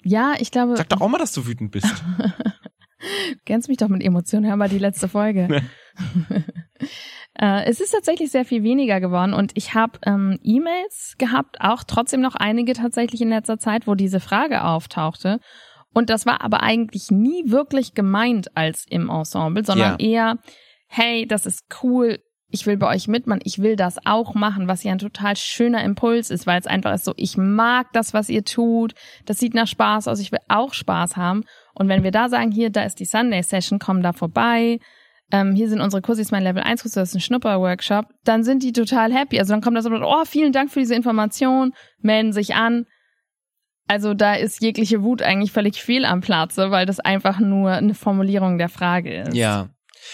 Ja, 0.03 0.35
ich 0.37 0.51
glaube, 0.51 0.75
Sag 0.77 0.89
doch 0.89 1.01
auch 1.01 1.07
mal, 1.09 1.17
dass 1.17 1.31
du 1.33 1.47
wütend 1.47 1.71
bist. 1.71 1.87
du 1.87 1.93
kennst 3.45 3.69
mich 3.69 3.77
doch 3.77 3.87
mit 3.87 4.03
Emotionen, 4.03 4.45
hör 4.45 4.55
mal 4.55 4.69
die 4.69 4.77
letzte 4.77 5.07
Folge. 5.07 5.47
äh, 7.39 7.63
es 7.65 7.79
ist 7.79 7.91
tatsächlich 7.91 8.31
sehr 8.31 8.45
viel 8.45 8.63
weniger 8.63 8.99
geworden 8.99 9.33
und 9.33 9.51
ich 9.55 9.73
habe 9.73 9.99
ähm, 10.05 10.39
E-Mails 10.43 11.15
gehabt, 11.17 11.59
auch 11.61 11.83
trotzdem 11.83 12.21
noch 12.21 12.35
einige 12.35 12.73
tatsächlich 12.73 13.21
in 13.21 13.29
letzter 13.29 13.57
Zeit, 13.57 13.87
wo 13.87 13.95
diese 13.95 14.19
Frage 14.19 14.63
auftauchte. 14.63 15.39
Und 15.95 16.09
das 16.09 16.25
war 16.25 16.41
aber 16.41 16.61
eigentlich 16.61 17.09
nie 17.09 17.49
wirklich 17.49 17.93
gemeint 17.93 18.55
als 18.55 18.85
im 18.89 19.09
Ensemble, 19.09 19.63
sondern 19.63 19.97
eher, 19.97 20.39
hey, 20.87 21.25
das 21.25 21.45
ist 21.45 21.63
cool, 21.81 22.19
ich 22.49 22.65
will 22.65 22.75
bei 22.75 22.93
euch 22.93 23.07
mitmachen, 23.07 23.39
ich 23.45 23.59
will 23.59 23.77
das 23.77 24.05
auch 24.05 24.35
machen, 24.35 24.67
was 24.67 24.83
ja 24.83 24.91
ein 24.91 24.99
total 24.99 25.37
schöner 25.37 25.85
Impuls 25.85 26.31
ist, 26.31 26.45
weil 26.45 26.59
es 26.59 26.67
einfach 26.67 26.93
ist 26.93 27.05
so, 27.05 27.13
ich 27.15 27.37
mag 27.37 27.87
das, 27.93 28.13
was 28.13 28.27
ihr 28.27 28.43
tut, 28.43 28.93
das 29.25 29.39
sieht 29.39 29.53
nach 29.53 29.67
Spaß 29.67 30.09
aus, 30.09 30.19
ich 30.19 30.33
will 30.33 30.39
auch 30.49 30.73
Spaß 30.73 31.15
haben. 31.15 31.45
Und 31.73 31.87
wenn 31.87 32.03
wir 32.03 32.11
da 32.11 32.27
sagen, 32.27 32.51
hier, 32.51 32.71
da 32.71 32.83
ist 32.83 32.99
die 32.99 33.05
Sunday 33.05 33.41
Session, 33.41 33.79
komm 33.79 34.03
da 34.03 34.11
vorbei, 34.11 34.79
ähm, 35.31 35.55
hier 35.55 35.69
sind 35.69 35.79
unsere 35.79 36.01
Kurse, 36.01 36.23
mein 36.31 36.43
Level 36.43 36.61
1 36.61 36.81
Kurs, 36.81 36.91
das 36.91 37.09
ist 37.09 37.15
ein 37.15 37.21
Schnupper-Workshop, 37.21 38.07
dann 38.25 38.43
sind 38.43 38.63
die 38.63 38.73
total 38.73 39.13
happy. 39.13 39.39
Also 39.39 39.53
dann 39.53 39.61
kommt 39.61 39.77
das 39.77 39.85
so, 39.85 39.91
oh, 39.91 40.25
vielen 40.25 40.51
Dank 40.51 40.71
für 40.71 40.79
diese 40.79 40.93
Information, 40.93 41.71
melden 42.01 42.33
sich 42.33 42.53
an. 42.53 42.85
Also 43.87 44.13
da 44.13 44.33
ist 44.33 44.61
jegliche 44.61 45.03
Wut 45.03 45.21
eigentlich 45.21 45.51
völlig 45.51 45.81
fehl 45.81 46.05
am 46.05 46.21
Platze, 46.21 46.71
weil 46.71 46.85
das 46.85 46.99
einfach 46.99 47.39
nur 47.39 47.71
eine 47.71 47.93
Formulierung 47.93 48.57
der 48.57 48.69
Frage 48.69 49.21
ist. 49.21 49.35
Ja. 49.35 49.69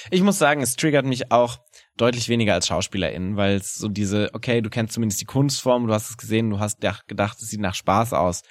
Ich 0.09 0.21
muss 0.21 0.37
sagen, 0.37 0.61
es 0.61 0.75
triggert 0.75 1.05
mich 1.05 1.31
auch 1.31 1.59
deutlich 1.97 2.29
weniger 2.29 2.53
als 2.53 2.67
SchauspielerInnen, 2.67 3.35
weil 3.37 3.55
es 3.55 3.75
so 3.75 3.87
diese, 3.87 4.29
okay, 4.33 4.61
du 4.61 4.69
kennst 4.69 4.93
zumindest 4.93 5.21
die 5.21 5.25
Kunstform, 5.25 5.87
du 5.87 5.93
hast 5.93 6.09
es 6.09 6.17
gesehen, 6.17 6.49
du 6.49 6.59
hast 6.59 6.79
gedacht, 7.07 7.37
es 7.41 7.49
sieht 7.49 7.59
nach 7.59 7.75
Spaß 7.75 8.13
aus. 8.13 8.41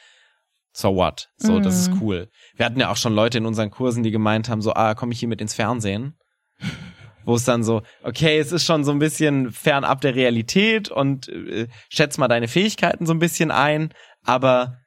So 0.72 0.94
what? 0.94 1.28
So, 1.36 1.54
mhm. 1.54 1.62
das 1.62 1.78
ist 1.78 1.90
mhm. 1.90 2.02
cool. 2.02 2.28
Wir 2.54 2.64
hatten 2.64 2.78
ja 2.78 2.90
auch 2.90 2.96
schon 2.96 3.14
Leute 3.14 3.38
in 3.38 3.46
unseren 3.46 3.70
Kursen, 3.70 4.02
die 4.02 4.12
gemeint 4.12 4.48
haben, 4.48 4.62
so, 4.62 4.72
ah, 4.74 4.94
komme 4.94 5.12
ich 5.12 5.18
hier 5.18 5.28
mit 5.28 5.40
ins 5.40 5.54
Fernsehen? 5.54 6.16
Wo 7.24 7.34
es 7.34 7.44
dann 7.44 7.62
so, 7.62 7.82
okay, 8.02 8.38
es 8.38 8.50
ist 8.50 8.64
schon 8.64 8.84
so 8.84 8.92
ein 8.92 8.98
bisschen 8.98 9.52
fernab 9.52 10.00
der 10.00 10.14
Realität 10.14 10.88
und 10.88 11.28
äh, 11.28 11.66
schätz 11.90 12.16
mal 12.16 12.28
deine 12.28 12.48
Fähigkeiten 12.48 13.04
so 13.04 13.12
ein 13.12 13.18
bisschen 13.18 13.50
ein, 13.50 13.92
aber 14.24 14.79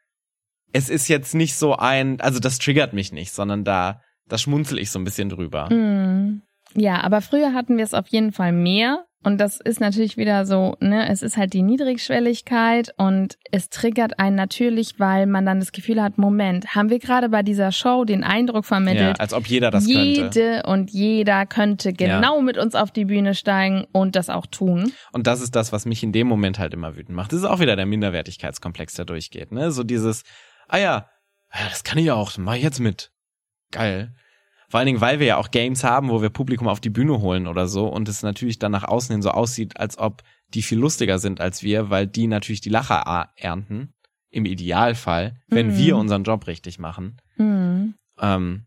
es 0.74 0.90
ist 0.90 1.08
jetzt 1.08 1.36
nicht 1.36 1.56
so 1.56 1.76
ein, 1.76 2.20
also 2.20 2.40
das 2.40 2.58
triggert 2.58 2.94
mich 2.94 3.14
nicht, 3.14 3.32
sondern 3.32 3.64
da, 3.64 4.02
da 4.28 4.38
schmunzel 4.38 4.80
ich 4.80 4.92
so 4.92 5.00
ein 5.00 5.06
bisschen 5.06 5.30
drüber. 5.30 5.72
Mhm. 5.72 6.42
Ja, 6.76 7.02
aber 7.02 7.22
früher 7.22 7.54
hatten 7.54 7.78
wir 7.78 7.84
es 7.84 7.94
auf 7.94 8.08
jeden 8.08 8.32
Fall 8.32 8.52
mehr. 8.52 9.06
Und 9.26 9.38
das 9.38 9.62
ist 9.62 9.80
natürlich 9.80 10.18
wieder 10.18 10.46
so, 10.46 10.76
ne, 10.82 11.08
es 11.08 11.22
ist 11.22 11.38
halt 11.38 11.54
die 11.54 11.62
Niedrigschwelligkeit 11.62 12.94
und 12.98 13.38
es 13.52 13.70
triggert 13.70 14.20
einen 14.20 14.36
natürlich, 14.36 15.00
weil 15.00 15.28
man 15.28 15.46
dann 15.46 15.62
das 15.62 15.72
Gefühl 15.72 16.02
hat, 16.02 16.18
Moment, 16.18 16.76
haben 16.76 16.90
wir 16.90 17.00
gerade 17.00 17.30
bei 17.30 17.42
dieser 17.42 17.72
Show 17.72 18.04
den 18.04 18.26
Eindruck 18.26 18.66
vermittelt, 18.66 19.18
ja, 19.18 19.24
als 19.24 19.34
ob 19.34 19.46
jeder 19.48 19.72
das 19.72 19.88
jede 19.88 20.24
könnte. 20.24 20.40
Jede 20.40 20.64
und 20.64 20.92
jeder 20.92 21.46
könnte 21.46 21.94
genau 21.94 22.36
ja. 22.36 22.42
mit 22.42 22.58
uns 22.58 22.76
auf 22.76 22.92
die 22.92 23.06
Bühne 23.06 23.34
steigen 23.34 23.86
und 23.94 24.18
das 24.18 24.30
auch 24.30 24.46
tun. 24.46 24.92
Und 25.14 25.26
das 25.26 25.40
ist 25.40 25.56
das, 25.56 25.72
was 25.72 25.86
mich 25.86 26.04
in 26.04 26.12
dem 26.12 26.28
Moment 26.28 26.60
halt 26.60 26.74
immer 26.74 26.98
wütend 26.98 27.16
macht. 27.16 27.32
Das 27.32 27.40
ist 27.40 27.46
auch 27.46 27.62
wieder 27.62 27.78
der 27.78 27.86
Minderwertigkeitskomplex, 27.86 28.96
der 28.96 29.06
durchgeht, 29.06 29.54
ne? 29.54 29.72
So 29.72 29.84
dieses, 29.84 30.24
ah 30.74 30.80
ja, 30.80 31.10
das 31.70 31.84
kann 31.84 32.00
ich 32.00 32.12
auch, 32.12 32.36
mach 32.38 32.56
ich 32.56 32.64
jetzt 32.64 32.80
mit. 32.80 33.12
Geil. 33.72 34.16
Vor 34.70 34.80
allen 34.80 34.88
Dingen, 34.88 35.02
weil 35.02 35.20
wir 35.20 35.28
ja 35.28 35.38
auch 35.38 35.52
Games 35.52 35.84
haben, 35.84 36.10
wo 36.10 36.24
wir 36.24 36.32
Publikum 36.32 36.68
auf 36.68 36.80
die 36.80 36.90
Bühne 36.90 37.22
holen 37.22 37.46
oder 37.46 37.68
so 37.68 37.88
und 37.88 38.10
es 38.10 38.24
natürlich 38.24 38.58
dann 38.58 38.72
nach 38.72 38.84
außen 38.84 39.14
hin 39.14 39.22
so 39.22 39.30
aussieht, 39.30 39.80
als 39.80 40.00
ob 40.00 40.24
die 40.48 40.64
viel 40.64 40.80
lustiger 40.80 41.20
sind 41.20 41.40
als 41.40 41.62
wir, 41.62 41.92
weil 41.92 42.08
die 42.08 42.26
natürlich 42.26 42.62
die 42.62 42.70
Lacher 42.70 43.30
ernten. 43.36 43.94
Im 44.32 44.46
Idealfall, 44.46 45.40
wenn 45.48 45.68
mhm. 45.68 45.78
wir 45.78 45.96
unseren 45.96 46.24
Job 46.24 46.48
richtig 46.48 46.80
machen. 46.80 47.22
Mhm. 47.38 47.94
Ähm, 48.20 48.66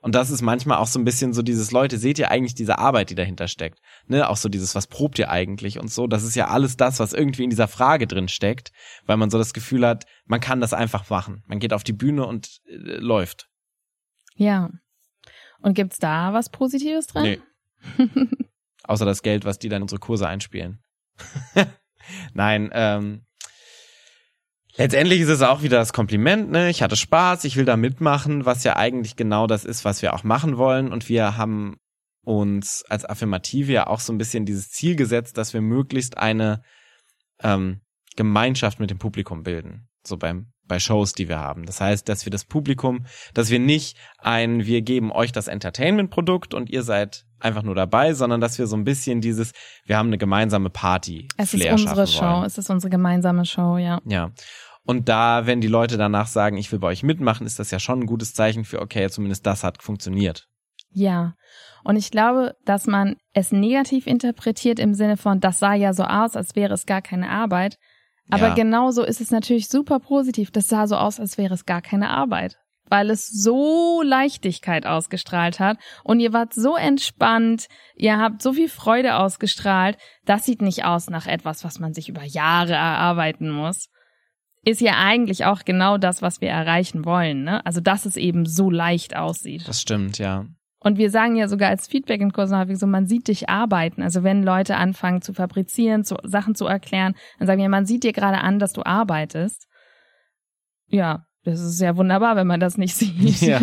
und 0.00 0.14
das 0.14 0.30
ist 0.30 0.42
manchmal 0.42 0.78
auch 0.78 0.86
so 0.86 0.98
ein 0.98 1.04
bisschen 1.04 1.32
so 1.32 1.42
dieses, 1.42 1.72
Leute, 1.72 1.98
seht 1.98 2.18
ihr 2.18 2.30
eigentlich 2.30 2.54
diese 2.54 2.78
Arbeit, 2.78 3.10
die 3.10 3.14
dahinter 3.14 3.48
steckt? 3.48 3.80
Ne, 4.06 4.28
auch 4.28 4.36
so 4.36 4.48
dieses, 4.48 4.74
was 4.74 4.86
probt 4.86 5.18
ihr 5.18 5.30
eigentlich 5.30 5.80
und 5.80 5.90
so. 5.90 6.06
Das 6.06 6.22
ist 6.22 6.36
ja 6.36 6.48
alles 6.48 6.76
das, 6.76 7.00
was 7.00 7.12
irgendwie 7.12 7.44
in 7.44 7.50
dieser 7.50 7.68
Frage 7.68 8.06
drin 8.06 8.28
steckt, 8.28 8.72
weil 9.06 9.16
man 9.16 9.30
so 9.30 9.38
das 9.38 9.52
Gefühl 9.52 9.86
hat, 9.86 10.04
man 10.24 10.40
kann 10.40 10.60
das 10.60 10.74
einfach 10.74 11.08
machen. 11.10 11.42
Man 11.46 11.58
geht 11.58 11.72
auf 11.72 11.82
die 11.82 11.92
Bühne 11.92 12.26
und 12.26 12.60
äh, 12.66 12.98
läuft. 12.98 13.48
Ja. 14.36 14.70
Und 15.60 15.74
gibt's 15.74 15.98
da 15.98 16.32
was 16.32 16.50
Positives 16.50 17.08
dran? 17.08 17.22
Nee. 17.24 17.40
Außer 18.84 19.04
das 19.04 19.22
Geld, 19.22 19.44
was 19.44 19.58
die 19.58 19.68
dann 19.68 19.78
in 19.78 19.82
unsere 19.82 19.98
Kurse 19.98 20.28
einspielen. 20.28 20.84
Nein, 22.34 22.70
ähm, 22.72 23.25
letztendlich 24.76 25.20
ist 25.20 25.28
es 25.28 25.42
auch 25.42 25.62
wieder 25.62 25.78
das 25.78 25.92
Kompliment, 25.92 26.50
ne? 26.50 26.70
Ich 26.70 26.82
hatte 26.82 26.96
Spaß, 26.96 27.44
ich 27.44 27.56
will 27.56 27.64
da 27.64 27.76
mitmachen, 27.76 28.44
was 28.44 28.64
ja 28.64 28.76
eigentlich 28.76 29.16
genau 29.16 29.46
das 29.46 29.64
ist, 29.64 29.84
was 29.84 30.02
wir 30.02 30.14
auch 30.14 30.24
machen 30.24 30.56
wollen. 30.56 30.92
Und 30.92 31.08
wir 31.08 31.36
haben 31.36 31.76
uns 32.22 32.84
als 32.88 33.04
Affirmative 33.04 33.72
ja 33.72 33.86
auch 33.86 34.00
so 34.00 34.12
ein 34.12 34.18
bisschen 34.18 34.46
dieses 34.46 34.70
Ziel 34.70 34.96
gesetzt, 34.96 35.38
dass 35.38 35.54
wir 35.54 35.60
möglichst 35.60 36.18
eine 36.18 36.62
ähm, 37.42 37.80
Gemeinschaft 38.16 38.80
mit 38.80 38.90
dem 38.90 38.98
Publikum 38.98 39.42
bilden. 39.42 39.88
So 40.04 40.16
beim 40.16 40.52
bei 40.68 40.78
Shows, 40.78 41.12
die 41.12 41.28
wir 41.28 41.38
haben. 41.38 41.64
Das 41.64 41.80
heißt, 41.80 42.08
dass 42.08 42.26
wir 42.26 42.30
das 42.30 42.44
Publikum, 42.44 43.06
dass 43.34 43.50
wir 43.50 43.58
nicht 43.58 43.96
ein, 44.18 44.66
wir 44.66 44.82
geben 44.82 45.12
euch 45.12 45.32
das 45.32 45.48
Entertainment-Produkt 45.48 46.54
und 46.54 46.70
ihr 46.70 46.82
seid 46.82 47.24
einfach 47.38 47.62
nur 47.62 47.74
dabei, 47.74 48.14
sondern 48.14 48.40
dass 48.40 48.58
wir 48.58 48.66
so 48.66 48.76
ein 48.76 48.84
bisschen 48.84 49.20
dieses, 49.20 49.52
wir 49.84 49.96
haben 49.96 50.08
eine 50.08 50.18
gemeinsame 50.18 50.70
Party. 50.70 51.28
Es 51.36 51.54
ist 51.54 51.66
unsere 51.66 52.06
Show, 52.06 52.42
es 52.44 52.58
ist 52.58 52.70
unsere 52.70 52.90
gemeinsame 52.90 53.44
Show, 53.44 53.76
ja. 53.76 54.00
Ja. 54.06 54.32
Und 54.86 55.08
da, 55.08 55.46
wenn 55.46 55.60
die 55.60 55.66
Leute 55.66 55.98
danach 55.98 56.28
sagen, 56.28 56.56
ich 56.56 56.70
will 56.70 56.78
bei 56.78 56.88
euch 56.88 57.02
mitmachen, 57.02 57.46
ist 57.46 57.58
das 57.58 57.72
ja 57.72 57.80
schon 57.80 58.00
ein 58.00 58.06
gutes 58.06 58.34
Zeichen 58.34 58.64
für, 58.64 58.80
okay, 58.80 59.10
zumindest 59.10 59.44
das 59.44 59.64
hat 59.64 59.82
funktioniert. 59.82 60.46
Ja. 60.90 61.34
Und 61.82 61.96
ich 61.96 62.10
glaube, 62.10 62.54
dass 62.64 62.86
man 62.86 63.16
es 63.32 63.52
negativ 63.52 64.06
interpretiert 64.06 64.78
im 64.78 64.94
Sinne 64.94 65.16
von, 65.16 65.40
das 65.40 65.58
sah 65.58 65.74
ja 65.74 65.92
so 65.92 66.04
aus, 66.04 66.36
als 66.36 66.54
wäre 66.56 66.72
es 66.72 66.86
gar 66.86 67.02
keine 67.02 67.30
Arbeit. 67.30 67.78
Aber 68.30 68.48
ja. 68.48 68.54
genauso 68.54 69.04
ist 69.04 69.20
es 69.20 69.30
natürlich 69.30 69.68
super 69.68 69.98
positiv. 69.98 70.50
Das 70.50 70.68
sah 70.68 70.86
so 70.86 70.96
aus, 70.96 71.20
als 71.20 71.36
wäre 71.36 71.54
es 71.54 71.64
gar 71.64 71.82
keine 71.82 72.10
Arbeit. 72.10 72.56
Weil 72.88 73.10
es 73.10 73.26
so 73.28 74.02
Leichtigkeit 74.02 74.86
ausgestrahlt 74.86 75.58
hat 75.58 75.78
und 76.04 76.20
ihr 76.20 76.32
wart 76.32 76.54
so 76.54 76.76
entspannt, 76.76 77.66
ihr 77.96 78.18
habt 78.18 78.40
so 78.40 78.52
viel 78.52 78.68
Freude 78.68 79.16
ausgestrahlt. 79.16 79.98
Das 80.24 80.44
sieht 80.44 80.62
nicht 80.62 80.84
aus 80.84 81.10
nach 81.10 81.26
etwas, 81.26 81.64
was 81.64 81.80
man 81.80 81.94
sich 81.94 82.08
über 82.08 82.22
Jahre 82.22 82.74
erarbeiten 82.74 83.50
muss. 83.50 83.88
Ist 84.66 84.80
ja 84.80 84.94
eigentlich 84.98 85.44
auch 85.44 85.64
genau 85.64 85.96
das, 85.96 86.22
was 86.22 86.40
wir 86.40 86.48
erreichen 86.48 87.04
wollen, 87.04 87.44
ne? 87.44 87.64
Also, 87.64 87.80
dass 87.80 88.04
es 88.04 88.16
eben 88.16 88.46
so 88.46 88.68
leicht 88.68 89.14
aussieht. 89.14 89.66
Das 89.68 89.80
stimmt, 89.80 90.18
ja. 90.18 90.46
Und 90.80 90.98
wir 90.98 91.10
sagen 91.10 91.36
ja 91.36 91.46
sogar 91.46 91.70
als 91.70 91.86
Feedback 91.86 92.20
in 92.20 92.32
Kursen 92.32 92.58
häufig 92.58 92.76
so, 92.76 92.86
man 92.88 93.06
sieht 93.06 93.28
dich 93.28 93.48
arbeiten. 93.48 94.02
Also 94.02 94.22
wenn 94.22 94.42
Leute 94.42 94.76
anfangen 94.76 95.22
zu 95.22 95.32
fabrizieren, 95.32 96.04
zu, 96.04 96.16
Sachen 96.22 96.54
zu 96.54 96.66
erklären, 96.66 97.14
dann 97.38 97.46
sagen 97.46 97.60
wir, 97.60 97.68
man 97.68 97.86
sieht 97.86 98.04
dir 98.04 98.12
gerade 98.12 98.38
an, 98.38 98.58
dass 98.58 98.72
du 98.72 98.84
arbeitest. 98.84 99.66
Ja, 100.86 101.26
das 101.44 101.60
ist 101.60 101.80
ja 101.80 101.96
wunderbar, 101.96 102.36
wenn 102.36 102.46
man 102.46 102.60
das 102.60 102.76
nicht 102.76 102.94
sieht. 102.94 103.40
Ja, 103.40 103.60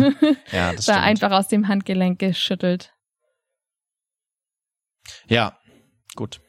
ja 0.52 0.72
das 0.72 0.84
da 0.86 1.00
einfach 1.00 1.30
aus 1.32 1.48
dem 1.48 1.68
Handgelenk 1.68 2.18
geschüttelt. 2.18 2.92
Ja, 5.28 5.58
gut. 6.16 6.40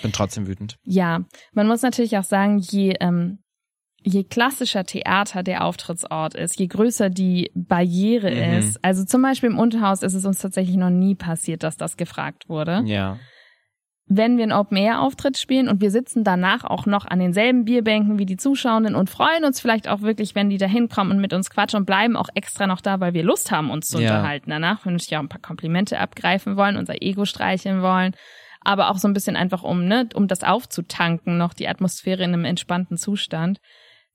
Bin 0.00 0.12
trotzdem 0.12 0.46
wütend. 0.46 0.78
Ja, 0.84 1.24
man 1.52 1.66
muss 1.66 1.82
natürlich 1.82 2.16
auch 2.16 2.24
sagen, 2.24 2.58
je 2.58 2.94
ähm, 3.00 3.42
je 4.04 4.24
klassischer 4.24 4.84
Theater 4.84 5.42
der 5.42 5.64
Auftrittsort 5.64 6.34
ist, 6.34 6.58
je 6.58 6.66
größer 6.66 7.10
die 7.10 7.50
Barriere 7.54 8.30
mhm. 8.30 8.58
ist. 8.58 8.84
Also 8.84 9.04
zum 9.04 9.22
Beispiel 9.22 9.50
im 9.50 9.58
Unterhaus 9.58 10.02
ist 10.02 10.14
es 10.14 10.24
uns 10.24 10.38
tatsächlich 10.38 10.76
noch 10.76 10.90
nie 10.90 11.14
passiert, 11.14 11.62
dass 11.62 11.76
das 11.76 11.96
gefragt 11.96 12.48
wurde. 12.48 12.82
Ja. 12.84 13.18
Wenn 14.06 14.36
wir 14.36 14.42
einen 14.42 14.52
Open-Air-Auftritt 14.52 15.38
spielen 15.38 15.68
und 15.68 15.80
wir 15.80 15.90
sitzen 15.90 16.24
danach 16.24 16.64
auch 16.64 16.86
noch 16.86 17.06
an 17.06 17.20
denselben 17.20 17.64
Bierbänken 17.64 18.18
wie 18.18 18.26
die 18.26 18.36
Zuschauenden 18.36 18.94
und 18.94 19.08
freuen 19.08 19.44
uns 19.44 19.60
vielleicht 19.60 19.88
auch 19.88 20.02
wirklich, 20.02 20.34
wenn 20.34 20.50
die 20.50 20.58
da 20.58 20.66
hinkommen 20.66 21.12
und 21.12 21.20
mit 21.20 21.32
uns 21.32 21.48
quatschen 21.48 21.78
und 21.78 21.86
bleiben 21.86 22.16
auch 22.16 22.28
extra 22.34 22.66
noch 22.66 22.80
da, 22.80 23.00
weil 23.00 23.14
wir 23.14 23.22
Lust 23.22 23.50
haben, 23.52 23.70
uns 23.70 23.88
zu 23.88 24.00
ja. 24.00 24.10
unterhalten 24.10 24.50
danach, 24.50 24.84
wenn 24.84 24.98
wir 24.98 25.18
auch 25.18 25.22
ein 25.22 25.28
paar 25.28 25.40
Komplimente 25.40 25.98
abgreifen 25.98 26.56
wollen, 26.56 26.76
unser 26.76 27.00
Ego 27.00 27.24
streicheln 27.24 27.80
wollen, 27.80 28.14
aber 28.60 28.90
auch 28.90 28.98
so 28.98 29.08
ein 29.08 29.14
bisschen 29.14 29.36
einfach 29.36 29.62
um, 29.62 29.86
ne, 29.86 30.08
um 30.14 30.28
das 30.28 30.44
aufzutanken, 30.44 31.38
noch 31.38 31.54
die 31.54 31.68
Atmosphäre 31.68 32.22
in 32.24 32.34
einem 32.34 32.44
entspannten 32.44 32.98
Zustand 32.98 33.60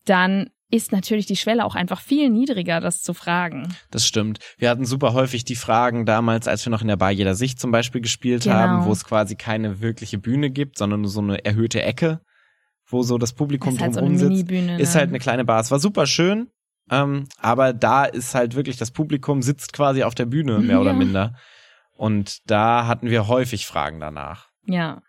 dann 0.10 0.50
ist 0.70 0.92
natürlich 0.92 1.26
die 1.26 1.38
Schwelle 1.38 1.64
auch 1.64 1.76
einfach 1.76 2.02
viel 2.02 2.30
niedriger, 2.30 2.82
das 2.82 3.02
zu 3.02 3.14
fragen. 3.14 3.74
Das 3.90 4.06
stimmt. 4.06 4.40
Wir 4.58 4.70
hatten 4.70 4.86
super 4.86 5.14
häufig 5.14 5.46
die 5.46 5.56
Fragen 5.56 6.06
damals, 6.06 6.48
als 6.48 6.66
wir 6.66 6.72
noch 6.72 6.82
in 6.82 6.90
der 6.90 6.98
Bar 6.98 7.12
jeder 7.12 7.36
Sicht 7.36 7.60
zum 7.60 7.72
Beispiel 7.72 8.02
gespielt 8.02 8.44
genau. 8.44 8.56
haben, 8.56 8.86
wo 8.86 8.92
es 8.92 9.06
quasi 9.06 9.36
keine 9.36 9.80
wirkliche 9.80 10.18
Bühne 10.18 10.50
gibt, 10.50 10.78
sondern 10.78 11.02
nur 11.02 11.10
so 11.10 11.22
eine 11.22 11.46
erhöhte 11.46 11.82
Ecke, 11.82 12.20
wo 12.86 13.02
so 13.02 13.18
das 13.18 13.32
Publikum 13.32 13.76
ist 13.76 13.82
halt 13.82 13.96
drumherum 13.96 14.18
so 14.18 14.36
sitzt. 14.36 14.52
Ne? 14.52 14.80
Ist 14.80 14.96
halt 14.96 15.10
eine 15.10 15.20
kleine 15.20 15.46
Bar. 15.46 15.62
Es 15.62 15.72
war 15.72 15.80
super 15.80 16.06
schön, 16.06 16.50
ähm, 16.92 17.28
aber 17.40 17.72
da 17.72 18.04
ist 18.04 18.36
halt 18.36 18.56
wirklich 18.56 18.76
das 18.76 18.92
Publikum 18.92 19.42
sitzt 19.42 19.72
quasi 19.72 20.04
auf 20.04 20.16
der 20.16 20.26
Bühne, 20.26 20.60
mehr 20.60 20.76
ja. 20.76 20.82
oder 20.82 20.94
minder. 20.94 21.36
Und 21.94 22.50
da 22.50 22.88
hatten 22.88 23.10
wir 23.10 23.28
häufig 23.28 23.66
Fragen 23.66 24.02
danach. 24.02 24.50
Ja. 24.66 25.02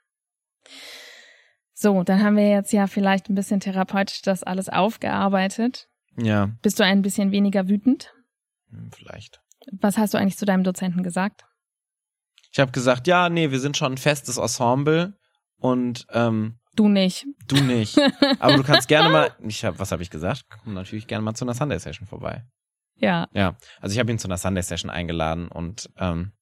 So, 1.80 2.02
dann 2.02 2.24
haben 2.24 2.36
wir 2.36 2.50
jetzt 2.50 2.72
ja 2.72 2.88
vielleicht 2.88 3.30
ein 3.30 3.36
bisschen 3.36 3.60
therapeutisch 3.60 4.20
das 4.22 4.42
alles 4.42 4.68
aufgearbeitet. 4.68 5.86
Ja. 6.16 6.50
Bist 6.60 6.80
du 6.80 6.84
ein 6.84 7.02
bisschen 7.02 7.30
weniger 7.30 7.68
wütend? 7.68 8.12
Hm, 8.70 8.90
vielleicht. 8.90 9.40
Was 9.70 9.96
hast 9.96 10.12
du 10.12 10.18
eigentlich 10.18 10.36
zu 10.36 10.44
deinem 10.44 10.64
Dozenten 10.64 11.04
gesagt? 11.04 11.44
Ich 12.50 12.58
habe 12.58 12.72
gesagt, 12.72 13.06
ja, 13.06 13.28
nee, 13.28 13.52
wir 13.52 13.60
sind 13.60 13.76
schon 13.76 13.92
ein 13.92 13.96
festes 13.96 14.38
Ensemble 14.38 15.16
und 15.56 16.04
ähm, 16.10 16.58
du 16.74 16.88
nicht. 16.88 17.26
Du 17.46 17.54
nicht. 17.62 17.96
Aber 18.40 18.56
du 18.56 18.64
kannst 18.64 18.88
gerne 18.88 19.10
mal. 19.10 19.30
Ich 19.46 19.64
hab, 19.64 19.78
was 19.78 19.92
habe 19.92 20.02
ich 20.02 20.10
gesagt? 20.10 20.46
Komm 20.64 20.74
natürlich 20.74 21.06
gerne 21.06 21.22
mal 21.22 21.34
zu 21.34 21.44
einer 21.44 21.54
Sunday 21.54 21.78
Session 21.78 22.08
vorbei. 22.08 22.44
Ja. 22.96 23.28
Ja. 23.32 23.56
Also 23.80 23.92
ich 23.92 24.00
habe 24.00 24.10
ihn 24.10 24.18
zu 24.18 24.26
einer 24.26 24.38
Sunday 24.38 24.64
Session 24.64 24.90
eingeladen 24.90 25.46
und 25.46 25.88
ähm, 25.96 26.32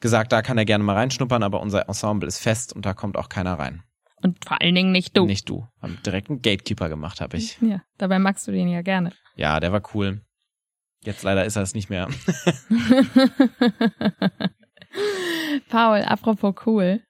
gesagt, 0.00 0.32
da 0.32 0.40
kann 0.40 0.56
er 0.56 0.64
gerne 0.64 0.84
mal 0.84 0.96
reinschnuppern, 0.96 1.42
aber 1.42 1.60
unser 1.60 1.86
Ensemble 1.86 2.26
ist 2.26 2.38
fest 2.38 2.72
und 2.72 2.86
da 2.86 2.94
kommt 2.94 3.18
auch 3.18 3.28
keiner 3.28 3.58
rein. 3.58 3.82
Und 4.24 4.42
vor 4.42 4.60
allen 4.62 4.74
Dingen 4.74 4.90
nicht 4.90 5.14
du. 5.14 5.26
Nicht 5.26 5.50
du. 5.50 5.68
Hab 5.82 6.02
direkt 6.02 6.30
einen 6.30 6.40
Gatekeeper 6.40 6.88
gemacht, 6.88 7.20
habe 7.20 7.36
ich. 7.36 7.60
Ja, 7.60 7.82
dabei 7.98 8.18
magst 8.18 8.48
du 8.48 8.52
den 8.52 8.68
ja 8.68 8.80
gerne. 8.80 9.12
Ja, 9.36 9.60
der 9.60 9.70
war 9.70 9.82
cool. 9.94 10.22
Jetzt 11.02 11.24
leider 11.24 11.44
ist 11.44 11.56
er 11.56 11.62
es 11.62 11.74
nicht 11.74 11.90
mehr. 11.90 12.08
Paul, 15.68 16.00
apropos 16.00 16.54
cool. 16.64 17.02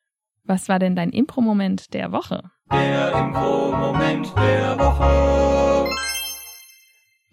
Was 0.43 0.69
war 0.69 0.81
denn 0.81 0.97
dein 0.97 1.11
Impro-Moment 1.11 1.95
der 1.95 2.11
Woche? 2.11 2.51
Der 2.73 3.13
Impro-Moment 3.13 4.37
der 4.37 4.77
Woche. 4.77 5.95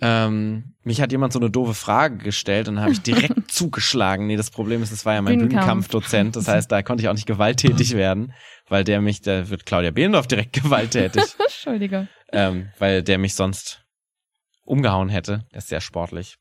Ähm, 0.04 0.74
mich 0.84 1.00
hat 1.00 1.12
jemand 1.12 1.32
so 1.32 1.40
eine 1.40 1.52
doofe 1.52 1.76
Frage 1.76 2.18
gestellt 2.18 2.68
und 2.68 2.76
dann 2.76 2.84
habe 2.84 2.94
ich 2.94 3.02
direkt 3.02 3.34
zugeschlagen. 3.52 4.26
Nee, 4.26 4.36
das 4.36 4.50
Problem 4.50 4.82
ist, 4.82 4.92
es 4.92 5.06
war 5.06 5.14
ja 5.14 5.22
mein 5.22 5.38
Bühnenkampf. 5.38 5.90
Bühnenkampfdozent. 5.90 6.36
Das 6.36 6.48
heißt, 6.48 6.72
da 6.72 6.82
konnte 6.82 7.04
ich 7.04 7.10
auch 7.10 7.14
nicht 7.14 7.28
gewalttätig 7.28 7.94
werden, 7.96 8.34
weil 8.68 8.84
der 8.84 9.00
mich, 9.00 9.22
da 9.22 9.50
wird 9.50 9.66
Claudia 9.68 9.92
Behlendorf 9.92 10.26
direkt 10.28 10.54
gewalttätig, 10.64 11.24
Entschuldigung. 11.38 12.08
ähm, 12.32 12.70
weil 12.80 13.04
der 13.04 13.20
mich 13.20 13.36
sonst 13.36 13.84
umgehauen 14.66 15.10
hätte. 15.10 15.46
Er 15.52 15.60
ist 15.60 15.68
sehr 15.68 15.82
sportlich. 15.82 16.38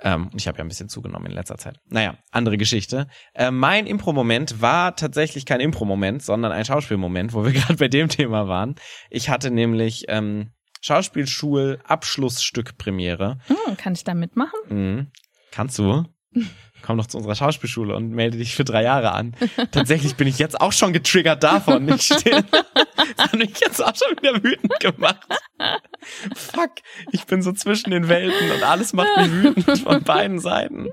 Ähm, 0.00 0.30
ich 0.34 0.48
habe 0.48 0.58
ja 0.58 0.64
ein 0.64 0.68
bisschen 0.68 0.88
zugenommen 0.88 1.26
in 1.26 1.32
letzter 1.32 1.58
Zeit. 1.58 1.78
Naja, 1.86 2.16
andere 2.30 2.56
Geschichte. 2.56 3.08
Äh, 3.34 3.50
mein 3.50 3.86
Impro-Moment 3.86 4.60
war 4.60 4.96
tatsächlich 4.96 5.44
kein 5.46 5.60
Impro-Moment, 5.60 6.22
sondern 6.22 6.50
ein 6.52 6.64
Schauspielmoment, 6.64 7.32
wo 7.34 7.44
wir 7.44 7.52
gerade 7.52 7.76
bei 7.76 7.88
dem 7.88 8.08
Thema 8.08 8.48
waren. 8.48 8.74
Ich 9.10 9.28
hatte 9.28 9.50
nämlich 9.50 10.04
ähm, 10.08 10.50
Schauspielschul-Abschlussstück-Premiere. 10.84 13.38
Hm, 13.46 13.76
kann 13.78 13.94
ich 13.94 14.04
da 14.04 14.12
mitmachen? 14.12 14.60
Mhm. 14.68 15.06
Kannst 15.50 15.78
du? 15.78 16.04
Komm 16.84 16.98
doch 16.98 17.06
zu 17.06 17.16
unserer 17.16 17.34
Schauspielschule 17.34 17.96
und 17.96 18.10
melde 18.10 18.36
dich 18.36 18.54
für 18.54 18.64
drei 18.64 18.82
Jahre 18.82 19.12
an. 19.12 19.34
Tatsächlich 19.72 20.16
bin 20.16 20.28
ich 20.28 20.38
jetzt 20.38 20.60
auch 20.60 20.72
schon 20.72 20.92
getriggert 20.92 21.42
davon. 21.42 21.88
Ich 21.88 22.02
stehe, 22.02 22.44
das 22.94 23.26
hat 23.26 23.34
mich 23.34 23.58
jetzt 23.58 23.82
auch 23.82 23.94
schon 23.94 24.16
wieder 24.18 24.42
wütend 24.42 24.78
gemacht. 24.80 25.26
Fuck, 26.34 26.72
ich 27.12 27.24
bin 27.24 27.40
so 27.40 27.52
zwischen 27.52 27.90
den 27.90 28.08
Welten 28.08 28.50
und 28.50 28.62
alles 28.62 28.92
macht 28.92 29.16
mich 29.16 29.30
wütend 29.30 29.78
von 29.78 30.02
beiden 30.02 30.38
Seiten. 30.40 30.88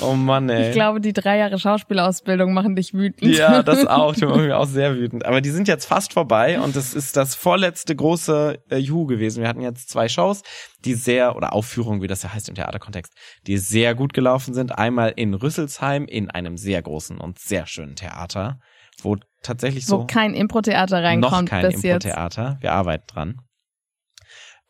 Oh 0.00 0.14
Mann, 0.14 0.48
ey. 0.48 0.68
Ich 0.68 0.72
glaube, 0.72 1.00
die 1.00 1.12
drei 1.12 1.38
Jahre 1.38 1.58
Schauspielausbildung 1.58 2.54
machen 2.54 2.76
dich 2.76 2.94
wütend. 2.94 3.36
Ja, 3.36 3.62
das 3.62 3.86
auch. 3.86 4.14
Die 4.14 4.24
machen 4.24 4.44
mich 4.44 4.52
auch 4.52 4.66
sehr 4.66 4.94
wütend. 4.96 5.26
Aber 5.26 5.40
die 5.40 5.50
sind 5.50 5.68
jetzt 5.68 5.86
fast 5.86 6.12
vorbei 6.12 6.60
und 6.60 6.76
das 6.76 6.94
ist 6.94 7.16
das 7.16 7.34
vorletzte 7.34 7.94
große 7.94 8.58
äh, 8.70 8.76
Juhu 8.76 9.06
gewesen. 9.06 9.42
Wir 9.42 9.48
hatten 9.48 9.60
jetzt 9.60 9.90
zwei 9.90 10.08
Shows, 10.08 10.42
die 10.84 10.94
sehr, 10.94 11.36
oder 11.36 11.52
Aufführungen, 11.52 12.02
wie 12.02 12.06
das 12.06 12.22
ja 12.22 12.32
heißt 12.32 12.48
im 12.48 12.54
Theaterkontext, 12.54 13.12
die 13.46 13.58
sehr 13.58 13.94
gut 13.94 14.12
gelaufen 14.12 14.54
sind. 14.54 14.76
Einmal 14.78 15.09
in 15.16 15.34
Rüsselsheim 15.34 16.06
in 16.06 16.30
einem 16.30 16.56
sehr 16.56 16.82
großen 16.82 17.18
und 17.18 17.38
sehr 17.38 17.66
schönen 17.66 17.96
Theater, 17.96 18.60
wo 19.02 19.16
tatsächlich 19.42 19.86
so 19.86 20.00
Wo 20.00 20.06
kein 20.06 20.34
Impro-Theater 20.34 21.02
reinkommt 21.02 21.32
noch 21.32 21.44
kein. 21.44 21.70
Impro-Theater. 21.70 22.58
Wir 22.60 22.72
arbeiten 22.72 23.06
dran. 23.06 23.42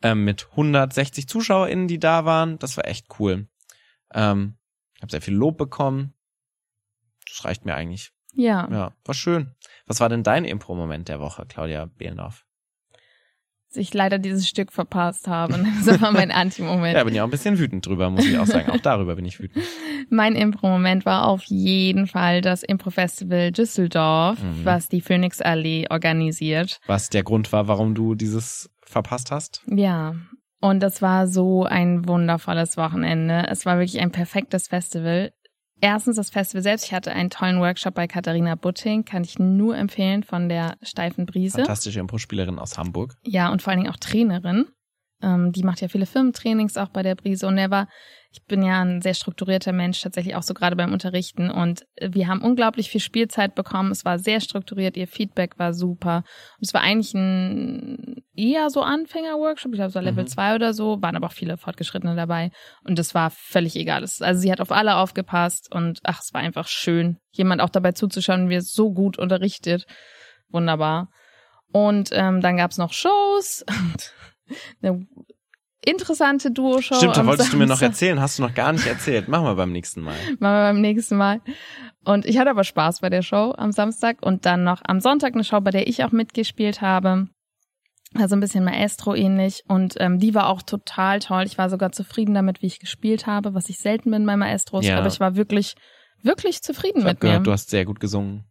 Ähm, 0.03 0.23
mit 0.23 0.47
160 0.51 1.27
ZuschauerInnen, 1.27 1.87
die 1.87 1.99
da 1.99 2.25
waren. 2.25 2.57
Das 2.59 2.77
war 2.77 2.87
echt 2.87 3.07
cool. 3.19 3.47
Ähm, 4.13 4.57
ich 4.95 5.01
habe 5.01 5.11
sehr 5.11 5.21
viel 5.21 5.35
Lob 5.35 5.57
bekommen. 5.57 6.13
Das 7.27 7.45
reicht 7.45 7.65
mir 7.65 7.75
eigentlich. 7.75 8.11
Ja. 8.33 8.67
Ja, 8.71 8.93
war 9.03 9.15
schön. 9.15 9.55
Was 9.85 9.99
war 9.99 10.09
denn 10.09 10.23
dein 10.23 10.45
Impro-Moment 10.45 11.09
der 11.09 11.19
Woche, 11.19 11.45
Claudia 11.45 11.85
Behlendorf? 11.85 12.45
Ich 13.75 13.93
leider 13.93 14.19
dieses 14.19 14.47
Stück 14.47 14.71
verpasst 14.71 15.27
habe. 15.27 15.65
Das 15.85 16.01
war 16.01 16.11
mein 16.11 16.31
Anti-Moment. 16.31 16.95
Ja, 16.97 17.03
bin 17.03 17.15
ja 17.15 17.23
auch 17.23 17.27
ein 17.27 17.31
bisschen 17.31 17.57
wütend 17.59 17.85
drüber, 17.85 18.09
muss 18.09 18.25
ich 18.25 18.37
auch 18.37 18.45
sagen. 18.45 18.69
Auch 18.69 18.79
darüber 18.79 19.15
bin 19.15 19.25
ich 19.25 19.39
wütend. 19.39 19.63
Mein 20.09 20.35
Impro-Moment 20.35 21.05
war 21.05 21.27
auf 21.27 21.43
jeden 21.45 22.07
Fall 22.07 22.41
das 22.41 22.63
Impro-Festival 22.63 23.51
Düsseldorf, 23.51 24.41
Mhm. 24.41 24.65
was 24.65 24.89
die 24.89 25.01
Phoenix 25.01 25.41
Allee 25.41 25.85
organisiert. 25.89 26.79
Was 26.87 27.09
der 27.09 27.23
Grund 27.23 27.51
war, 27.51 27.67
warum 27.67 27.95
du 27.95 28.15
dieses 28.15 28.69
verpasst 28.85 29.31
hast? 29.31 29.63
Ja. 29.67 30.15
Und 30.59 30.81
das 30.81 31.01
war 31.01 31.27
so 31.27 31.63
ein 31.65 32.07
wundervolles 32.07 32.77
Wochenende. 32.77 33.47
Es 33.49 33.65
war 33.65 33.77
wirklich 33.79 33.99
ein 33.99 34.11
perfektes 34.11 34.67
Festival. 34.67 35.31
Erstens 35.81 36.15
das 36.15 36.29
Festival 36.29 36.61
selbst. 36.61 36.85
Ich 36.85 36.93
hatte 36.93 37.11
einen 37.11 37.31
tollen 37.31 37.59
Workshop 37.59 37.95
bei 37.95 38.07
Katharina 38.07 38.55
Butting, 38.55 39.03
kann 39.03 39.23
ich 39.23 39.39
nur 39.39 39.75
empfehlen 39.75 40.23
von 40.23 40.47
der 40.47 40.77
steifen 40.83 41.25
Brise. 41.25 41.57
Fantastische 41.57 41.99
Impro-Spielerin 41.99 42.59
aus 42.59 42.77
Hamburg. 42.77 43.15
Ja, 43.23 43.51
und 43.51 43.63
vor 43.63 43.71
allen 43.71 43.81
Dingen 43.81 43.91
auch 43.91 43.99
Trainerin. 43.99 44.67
Ähm, 45.23 45.51
die 45.51 45.63
macht 45.63 45.81
ja 45.81 45.87
viele 45.87 46.05
Firmentrainings 46.05 46.77
auch 46.77 46.89
bei 46.89 47.01
der 47.01 47.15
Brise. 47.15 47.47
Und 47.47 47.57
er 47.57 47.71
war, 47.71 47.87
ich 48.33 48.45
bin 48.45 48.63
ja 48.63 48.81
ein 48.81 49.01
sehr 49.01 49.13
strukturierter 49.13 49.73
Mensch, 49.73 49.99
tatsächlich 50.01 50.35
auch 50.35 50.43
so 50.43 50.53
gerade 50.53 50.77
beim 50.77 50.93
Unterrichten. 50.93 51.51
Und 51.51 51.85
wir 51.99 52.27
haben 52.27 52.41
unglaublich 52.41 52.89
viel 52.89 53.01
Spielzeit 53.01 53.55
bekommen. 53.55 53.91
Es 53.91 54.05
war 54.05 54.19
sehr 54.19 54.39
strukturiert, 54.39 54.95
ihr 54.95 55.07
Feedback 55.07 55.59
war 55.59 55.73
super. 55.73 56.23
Und 56.57 56.61
es 56.65 56.73
war 56.73 56.79
eigentlich 56.81 57.13
ein 57.13 58.23
eher 58.33 58.69
so 58.69 58.81
Anfänger-Workshop, 58.83 59.73
ich 59.73 59.77
glaube, 59.77 59.89
es 59.89 59.95
war 59.95 60.01
Level 60.01 60.23
Mhm. 60.23 60.27
2 60.29 60.55
oder 60.55 60.73
so, 60.73 61.01
waren 61.01 61.17
aber 61.17 61.27
auch 61.27 61.33
viele 61.33 61.57
Fortgeschrittene 61.57 62.15
dabei. 62.15 62.51
Und 62.85 62.97
es 62.99 63.13
war 63.13 63.31
völlig 63.31 63.75
egal. 63.75 64.01
Es- 64.03 64.21
Also 64.21 64.39
sie 64.39 64.51
hat 64.51 64.61
auf 64.61 64.71
alle 64.71 64.95
aufgepasst 64.95 65.69
und 65.73 65.99
ach, 66.03 66.21
es 66.21 66.33
war 66.33 66.39
einfach 66.39 66.67
schön, 66.69 67.17
jemand 67.31 67.61
auch 67.61 67.69
dabei 67.69 67.91
zuzuschauen, 67.91 68.47
wie 68.49 68.55
er 68.55 68.61
so 68.61 68.93
gut 68.93 69.19
unterrichtet. 69.19 69.85
Wunderbar. 70.49 71.09
Und 71.73 72.09
ähm, 72.13 72.39
dann 72.39 72.55
gab's 72.57 72.77
noch 72.77 72.93
Shows. 72.93 73.65
Eine 74.81 75.05
interessante 75.83 76.51
Duo-Show. 76.51 76.95
Stimmt, 76.95 77.17
da 77.17 77.25
wolltest 77.25 77.51
du 77.53 77.57
mir 77.57 77.63
noch 77.65 77.77
Samstag. 77.77 77.87
erzählen, 77.89 78.19
hast 78.21 78.37
du 78.39 78.43
noch 78.43 78.53
gar 78.53 78.71
nicht 78.73 78.85
erzählt. 78.87 79.27
Machen 79.27 79.45
wir 79.45 79.55
beim 79.55 79.71
nächsten 79.71 80.01
Mal. 80.01 80.15
Machen 80.39 80.39
wir 80.39 80.63
beim 80.73 80.81
nächsten 80.81 81.17
Mal. 81.17 81.41
Und 82.03 82.25
ich 82.25 82.37
hatte 82.37 82.49
aber 82.49 82.63
Spaß 82.63 82.99
bei 83.01 83.09
der 83.09 83.21
Show 83.21 83.53
am 83.57 83.71
Samstag 83.71 84.17
und 84.25 84.45
dann 84.45 84.63
noch 84.63 84.81
am 84.85 84.99
Sonntag 84.99 85.33
eine 85.33 85.43
Show, 85.43 85.59
bei 85.61 85.71
der 85.71 85.87
ich 85.87 86.03
auch 86.03 86.11
mitgespielt 86.11 86.81
habe. 86.81 87.27
Also 88.13 88.35
ein 88.35 88.39
bisschen 88.41 88.63
Maestro 88.65 89.15
ähnlich 89.15 89.63
und 89.69 89.95
ähm, 89.99 90.19
die 90.19 90.35
war 90.35 90.47
auch 90.49 90.61
total 90.63 91.19
toll. 91.19 91.43
Ich 91.45 91.57
war 91.57 91.69
sogar 91.69 91.91
zufrieden 91.93 92.33
damit, 92.33 92.61
wie 92.61 92.65
ich 92.67 92.79
gespielt 92.79 93.25
habe, 93.25 93.53
was 93.53 93.69
ich 93.69 93.77
selten 93.79 94.11
bin 94.11 94.25
bei 94.25 94.35
Maestros, 94.35 94.85
Ja. 94.85 94.97
aber 94.97 95.07
ich 95.07 95.21
war 95.21 95.35
wirklich, 95.37 95.75
wirklich 96.21 96.61
zufrieden 96.61 96.99
Ich 96.99 97.03
habe 97.05 97.13
mit 97.13 97.23
mir. 97.23 97.29
gehört, 97.29 97.47
du 97.47 97.51
hast 97.53 97.69
sehr 97.69 97.85
gut 97.85 98.01
gesungen. 98.01 98.43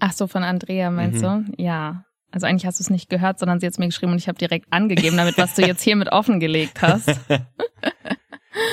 Ach 0.00 0.12
so, 0.12 0.26
von 0.26 0.42
Andrea 0.42 0.90
meinst 0.90 1.22
Mhm. 1.22 1.52
du? 1.56 1.62
Ja. 1.62 2.04
Also 2.32 2.46
eigentlich 2.46 2.66
hast 2.66 2.80
du 2.80 2.82
es 2.82 2.90
nicht 2.90 3.08
gehört, 3.10 3.38
sondern 3.38 3.60
sie 3.60 3.66
hat 3.66 3.78
mir 3.78 3.86
geschrieben 3.86 4.12
und 4.12 4.18
ich 4.18 4.26
habe 4.26 4.38
direkt 4.38 4.66
angegeben, 4.70 5.16
damit 5.16 5.38
was 5.38 5.54
du 5.54 5.64
jetzt 5.64 5.82
hiermit 5.82 6.10
offengelegt 6.10 6.82
hast. 6.82 7.20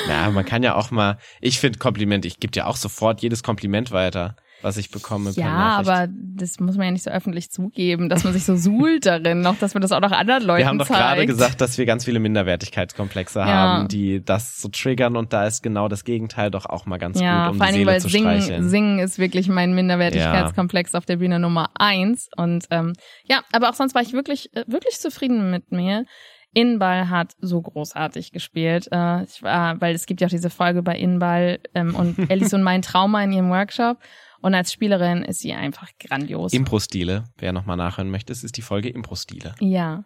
Ja, 0.07 0.29
man 0.29 0.43
kann 0.43 0.63
ja 0.63 0.75
auch 0.75 0.91
mal, 0.91 1.17
ich 1.39 1.59
finde 1.59 1.79
Kompliment, 1.79 2.25
ich 2.25 2.39
gebe 2.39 2.51
dir 2.51 2.67
auch 2.67 2.75
sofort 2.75 3.21
jedes 3.21 3.43
Kompliment 3.43 3.91
weiter, 3.91 4.35
was 4.61 4.77
ich 4.77 4.91
bekomme. 4.91 5.31
Ja, 5.31 5.77
aber 5.77 6.07
das 6.09 6.59
muss 6.59 6.75
man 6.77 6.87
ja 6.87 6.91
nicht 6.91 7.03
so 7.03 7.11
öffentlich 7.11 7.51
zugeben, 7.51 8.09
dass 8.09 8.23
man 8.23 8.33
sich 8.33 8.43
so 8.45 8.55
suhlt 8.55 9.05
darin, 9.05 9.41
noch, 9.41 9.57
dass 9.57 9.73
man 9.73 9.81
das 9.81 9.91
auch 9.91 10.01
noch 10.01 10.11
anderen 10.11 10.43
Leuten 10.43 10.59
Wir 10.59 10.67
haben 10.67 10.79
doch 10.79 10.87
zeigt. 10.87 10.99
gerade 10.99 11.25
gesagt, 11.25 11.61
dass 11.61 11.77
wir 11.77 11.85
ganz 11.85 12.05
viele 12.05 12.19
Minderwertigkeitskomplexe 12.19 13.39
Ja. 13.39 13.45
haben, 13.45 13.87
die 13.87 14.23
das 14.23 14.61
so 14.61 14.69
triggern 14.69 15.15
und 15.15 15.33
da 15.33 15.45
ist 15.45 15.63
genau 15.63 15.87
das 15.87 16.03
Gegenteil 16.03 16.51
doch 16.51 16.65
auch 16.65 16.85
mal 16.85 16.97
ganz 16.97 17.19
ja, 17.19 17.45
gut, 17.47 17.53
um 17.53 17.57
vor 17.59 17.67
Seele 17.71 17.85
weil 17.91 18.01
zu 18.01 18.09
Singen, 18.09 18.41
streicheln. 18.41 18.69
Singen 18.69 18.99
ist 18.99 19.19
wirklich 19.19 19.47
mein 19.47 19.73
Minderwertigkeitskomplex 19.73 20.95
auf 20.95 21.05
der 21.05 21.17
Bühne 21.17 21.39
Nummer 21.39 21.69
eins. 21.75 22.29
Und 22.35 22.65
ähm, 22.71 22.93
ja, 23.25 23.41
aber 23.51 23.69
auch 23.69 23.75
sonst 23.75 23.95
war 23.95 24.01
ich 24.01 24.13
wirklich, 24.13 24.53
äh, 24.55 24.65
wirklich 24.67 24.99
zufrieden 24.99 25.51
mit 25.51 25.71
mir. 25.71 26.05
Inball 26.53 27.09
hat 27.09 27.33
so 27.39 27.61
großartig 27.61 28.31
gespielt. 28.31 28.87
Äh, 28.91 29.23
ich 29.23 29.43
war, 29.43 29.79
weil 29.81 29.93
es 29.93 30.05
gibt 30.05 30.21
ja 30.21 30.27
auch 30.27 30.31
diese 30.31 30.49
Folge 30.49 30.81
bei 30.81 30.95
Inball 30.97 31.59
ähm, 31.75 31.95
und 31.95 32.17
Alice 32.31 32.53
und 32.53 32.63
mein 32.63 32.81
Trauma 32.81 33.23
in 33.23 33.31
ihrem 33.31 33.49
Workshop. 33.49 33.97
Und 34.41 34.53
als 34.55 34.71
Spielerin 34.71 35.23
ist 35.23 35.39
sie 35.39 35.53
einfach 35.53 35.89
grandios. 35.99 36.53
Impro-Stile, 36.53 37.25
wer 37.37 37.51
nochmal 37.53 37.77
nachhören 37.77 38.09
möchte, 38.09 38.31
es 38.31 38.43
ist 38.43 38.57
die 38.57 38.61
Folge 38.61 38.89
Impro-Stile. 38.89 39.55
Ja. 39.59 40.05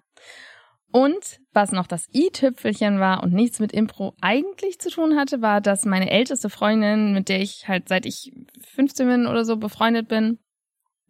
Und 0.92 1.40
was 1.54 1.72
noch 1.72 1.88
das 1.88 2.08
i-Tüpfelchen 2.14 3.00
war 3.00 3.24
und 3.24 3.34
nichts 3.34 3.60
mit 3.60 3.72
Impro 3.72 4.16
eigentlich 4.22 4.80
zu 4.80 4.92
tun 4.92 5.18
hatte, 5.18 5.42
war, 5.42 5.60
dass 5.60 5.86
meine 5.86 6.12
älteste 6.12 6.52
Freundin, 6.52 7.14
mit 7.14 7.30
der 7.30 7.42
ich 7.42 7.68
halt 7.68 7.90
seit 7.90 8.06
ich 8.06 8.32
15 8.76 9.08
bin 9.08 9.28
oder 9.28 9.44
so 9.44 9.58
befreundet 9.58 10.08
bin, 10.08 10.38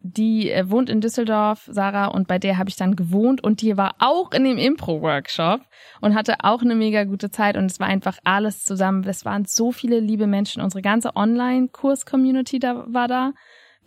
die 0.06 0.50
äh, 0.50 0.68
wohnt 0.68 0.90
in 0.90 1.00
Düsseldorf, 1.00 1.66
Sarah, 1.66 2.08
und 2.08 2.28
bei 2.28 2.38
der 2.38 2.58
habe 2.58 2.68
ich 2.68 2.76
dann 2.76 2.94
gewohnt 2.94 3.42
und 3.42 3.62
die 3.62 3.78
war 3.78 3.94
auch 4.00 4.32
in 4.32 4.44
dem 4.44 4.58
Impro-Workshop 4.58 5.62
und 6.02 6.14
hatte 6.14 6.36
auch 6.40 6.60
eine 6.60 6.74
mega 6.74 7.04
gute 7.04 7.30
Zeit 7.30 7.56
und 7.56 7.64
es 7.64 7.80
war 7.80 7.86
einfach 7.86 8.18
alles 8.22 8.64
zusammen. 8.64 9.02
Es 9.04 9.24
waren 9.24 9.46
so 9.46 9.72
viele 9.72 10.00
liebe 10.00 10.26
Menschen. 10.26 10.60
Unsere 10.60 10.82
ganze 10.82 11.16
Online-Kurs-Community 11.16 12.58
da 12.58 12.84
war 12.86 13.08
da, 13.08 13.32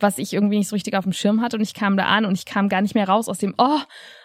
was 0.00 0.18
ich 0.18 0.32
irgendwie 0.32 0.58
nicht 0.58 0.68
so 0.68 0.74
richtig 0.74 0.96
auf 0.96 1.04
dem 1.04 1.12
Schirm 1.12 1.40
hatte 1.40 1.56
und 1.56 1.62
ich 1.62 1.72
kam 1.72 1.96
da 1.96 2.06
an 2.06 2.24
und 2.24 2.34
ich 2.34 2.46
kam 2.46 2.68
gar 2.68 2.82
nicht 2.82 2.96
mehr 2.96 3.08
raus 3.08 3.28
aus 3.28 3.38
dem, 3.38 3.54
oh, 3.56 3.78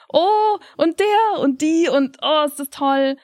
oh, 0.09 0.57
und 0.77 0.99
der 0.99 1.41
und 1.41 1.61
die 1.61 1.89
und 1.89 2.17
oh, 2.23 2.43
ist 2.45 2.59
das 2.59 2.71
toll. 2.71 3.17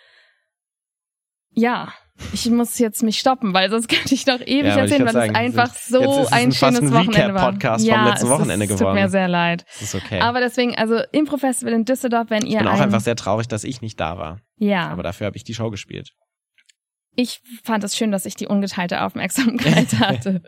Ja, 1.56 1.92
ich 2.34 2.50
muss 2.50 2.78
jetzt 2.80 3.04
mich 3.04 3.20
stoppen, 3.20 3.54
weil 3.54 3.70
sonst 3.70 3.88
könnte 3.90 4.14
ich 4.14 4.26
noch 4.26 4.40
ewig 4.42 4.66
Ja, 4.66 4.78
erzählen, 4.78 5.06
weil 5.06 5.30
es 5.30 5.36
einfach 5.36 5.68
jetzt 5.68 5.88
so 5.90 6.00
ist 6.22 6.34
ein 6.34 6.46
ein- 6.46 6.52
schönes 6.52 6.80
ein 6.82 6.94
Wochenende 6.94 7.34
war. 7.34 7.54
Vom 7.54 7.60
ja, 7.84 8.06
letzten 8.06 8.18
es 8.18 8.24
ist- 8.24 8.30
Wochenende 8.30 8.68
tut 8.68 8.78
geworden. 8.80 8.96
mir 8.96 9.10
sehr 9.10 9.28
leid. 9.28 9.66
Das 9.80 9.94
ist 9.94 9.96
okay. 9.96 10.20
Aber 10.22 10.40
deswegen, 10.40 10.76
also 10.76 11.00
Impro-Festival 11.12 11.74
in 11.74 11.86
Düsseldorf, 11.86 12.30
wenn 12.30 12.44
ihr 12.44 12.50
ich 12.54 12.58
bin 12.58 12.68
auch 12.68 12.74
ein, 12.74 12.82
einfach 12.82 13.02
sehr 13.02 13.16
traurig, 13.16 13.48
dass 13.48 13.64
ich 13.64 13.82
nicht 13.82 14.00
da 14.00 14.18
war. 14.18 14.40
ja, 14.58 14.88
Aber 14.90 15.04
dafür 15.04 15.28
habe 15.28 15.38
ich 15.38 15.44
die 15.44 15.54
Show 15.54 15.70
gespielt. 15.70 16.12
Ich 17.16 17.42
fand 17.64 17.84
es 17.84 17.98
schön, 17.98 18.12
dass 18.12 18.26
ich 18.26 18.36
die 18.36 18.48
ungeteilte 18.48 19.02
Aufmerksamkeit 19.04 19.94
hatte. 20.00 20.42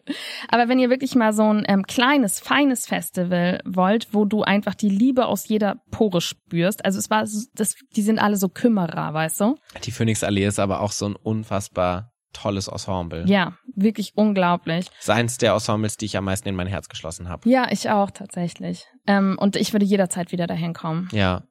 Aber 0.47 0.69
wenn 0.69 0.79
ihr 0.79 0.89
wirklich 0.89 1.15
mal 1.15 1.33
so 1.33 1.43
ein 1.51 1.65
ähm, 1.67 1.83
kleines, 1.83 2.39
feines 2.39 2.85
Festival 2.85 3.59
wollt, 3.65 4.13
wo 4.13 4.25
du 4.25 4.43
einfach 4.43 4.75
die 4.75 4.89
Liebe 4.89 5.25
aus 5.25 5.47
jeder 5.47 5.81
Pore 5.91 6.21
spürst, 6.21 6.85
also 6.85 6.97
es 6.99 7.09
war, 7.09 7.25
so- 7.27 7.45
das, 7.53 7.75
die 7.95 8.01
sind 8.01 8.19
alle 8.19 8.37
so 8.37 8.47
Kümmerer, 8.49 9.13
weißt 9.13 9.41
du? 9.41 9.55
Die 9.83 9.91
Phoenix 9.91 10.23
Allee 10.23 10.45
ist 10.45 10.59
aber 10.59 10.81
auch 10.81 10.91
so 10.93 11.07
ein 11.07 11.15
unfassbar 11.15 12.11
tolles 12.33 12.69
Ensemble. 12.69 13.25
Ja, 13.27 13.57
wirklich 13.75 14.13
unglaublich. 14.15 14.85
Das 14.85 14.99
ist 15.01 15.09
eins 15.09 15.37
der 15.37 15.51
Ensembles, 15.51 15.97
die 15.97 16.05
ich 16.05 16.15
am 16.15 16.23
meisten 16.23 16.47
in 16.47 16.55
mein 16.55 16.67
Herz 16.67 16.87
geschlossen 16.87 17.27
habe. 17.27 17.49
Ja, 17.49 17.67
ich 17.69 17.89
auch 17.89 18.09
tatsächlich. 18.11 18.85
Ähm, 19.05 19.35
und 19.37 19.57
ich 19.57 19.73
würde 19.73 19.85
jederzeit 19.85 20.31
wieder 20.31 20.47
dahin 20.47 20.73
kommen. 20.73 21.09
Ja. 21.11 21.43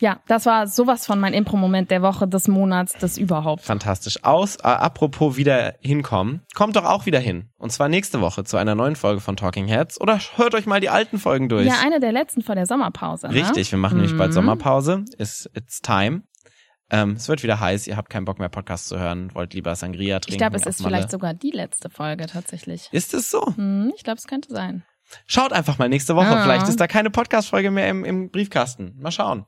Ja, 0.00 0.20
das 0.26 0.44
war 0.46 0.66
sowas 0.66 1.06
von 1.06 1.20
mein 1.20 1.34
Impro-Moment 1.34 1.90
der 1.90 2.02
Woche, 2.02 2.26
des 2.26 2.48
Monats, 2.48 2.94
des 2.94 3.16
überhaupt. 3.16 3.62
Fantastisch. 3.62 4.24
Aus, 4.24 4.56
äh, 4.56 4.62
apropos 4.62 5.36
wieder 5.36 5.74
hinkommen, 5.80 6.42
kommt 6.54 6.74
doch 6.74 6.84
auch 6.84 7.06
wieder 7.06 7.20
hin. 7.20 7.50
Und 7.58 7.70
zwar 7.70 7.88
nächste 7.88 8.20
Woche 8.20 8.42
zu 8.42 8.56
einer 8.56 8.74
neuen 8.74 8.96
Folge 8.96 9.20
von 9.20 9.36
Talking 9.36 9.68
Heads. 9.68 10.00
Oder 10.00 10.18
hört 10.36 10.54
euch 10.56 10.66
mal 10.66 10.80
die 10.80 10.88
alten 10.88 11.18
Folgen 11.18 11.48
durch. 11.48 11.66
Ja, 11.66 11.74
eine 11.84 12.00
der 12.00 12.10
letzten 12.12 12.42
vor 12.42 12.56
der 12.56 12.66
Sommerpause. 12.66 13.28
Ne? 13.28 13.34
Richtig, 13.34 13.70
wir 13.70 13.78
machen 13.78 13.98
nämlich 13.98 14.16
bald 14.16 14.30
Mhm. 14.30 14.34
Sommerpause. 14.34 15.04
It's, 15.16 15.48
it's 15.54 15.80
time. 15.80 16.22
Ähm, 16.90 17.12
es 17.12 17.28
wird 17.28 17.42
wieder 17.42 17.60
heiß, 17.60 17.86
ihr 17.86 17.96
habt 17.96 18.10
keinen 18.10 18.24
Bock 18.24 18.38
mehr 18.38 18.48
Podcast 18.50 18.88
zu 18.88 18.98
hören, 18.98 19.34
wollt 19.34 19.54
lieber 19.54 19.74
Sangria 19.74 20.18
trinken. 20.18 20.34
Ich 20.34 20.38
glaube, 20.38 20.56
es 20.56 20.66
ist 20.66 20.84
vielleicht 20.84 21.10
sogar 21.10 21.32
die 21.32 21.50
letzte 21.50 21.88
Folge 21.88 22.26
tatsächlich. 22.26 22.88
Ist 22.92 23.14
es 23.14 23.30
so? 23.30 23.46
Hm, 23.56 23.92
ich 23.96 24.04
glaube, 24.04 24.18
es 24.18 24.26
könnte 24.26 24.52
sein. 24.52 24.84
Schaut 25.26 25.52
einfach 25.52 25.78
mal 25.78 25.88
nächste 25.88 26.16
Woche. 26.16 26.26
Ah. 26.28 26.42
Vielleicht 26.42 26.68
ist 26.68 26.80
da 26.80 26.86
keine 26.86 27.10
Podcast-Folge 27.10 27.70
mehr 27.70 27.88
im, 27.88 28.04
im 28.04 28.30
Briefkasten. 28.30 28.96
Mal 28.98 29.12
schauen. 29.12 29.46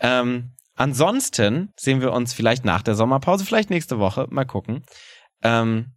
Ähm, 0.00 0.52
ansonsten 0.74 1.72
sehen 1.76 2.00
wir 2.00 2.12
uns 2.12 2.32
vielleicht 2.32 2.64
nach 2.64 2.82
der 2.82 2.94
Sommerpause, 2.94 3.44
vielleicht 3.44 3.70
nächste 3.70 3.98
Woche. 3.98 4.26
Mal 4.30 4.44
gucken. 4.44 4.84
Ähm, 5.42 5.96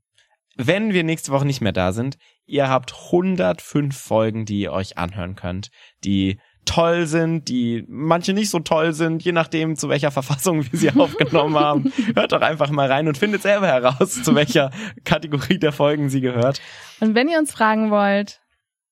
wenn 0.56 0.94
wir 0.94 1.04
nächste 1.04 1.32
Woche 1.32 1.46
nicht 1.46 1.62
mehr 1.62 1.72
da 1.72 1.94
sind, 1.94 2.18
ihr 2.46 2.68
habt 2.68 2.94
105 2.94 3.98
Folgen, 3.98 4.46
die 4.46 4.60
ihr 4.60 4.74
euch 4.74 4.98
anhören 4.98 5.36
könnt, 5.36 5.70
die 6.04 6.40
toll 6.66 7.08
sind, 7.08 7.48
die 7.48 7.86
manche 7.88 8.34
nicht 8.34 8.50
so 8.50 8.60
toll 8.60 8.94
sind, 8.94 9.24
je 9.24 9.32
nachdem, 9.32 9.76
zu 9.76 9.90
welcher 9.90 10.12
Verfassung 10.20 10.66
wir 10.70 10.78
sie 10.78 10.92
aufgenommen 10.92 11.56
haben. 11.56 11.94
Hört 12.14 12.32
doch 12.32 12.42
einfach 12.42 12.70
mal 12.70 12.92
rein 12.92 13.08
und 13.08 13.18
findet 13.18 13.42
selber 13.42 13.68
heraus, 13.68 14.22
zu 14.22 14.36
welcher 14.36 14.72
Kategorie 15.04 15.58
der 15.60 15.72
Folgen 15.72 16.10
sie 16.10 16.22
gehört. 16.22 16.62
Und 17.00 17.16
wenn 17.16 17.28
ihr 17.28 17.40
uns 17.40 17.52
fragen 17.52 17.90
wollt, 17.90 18.42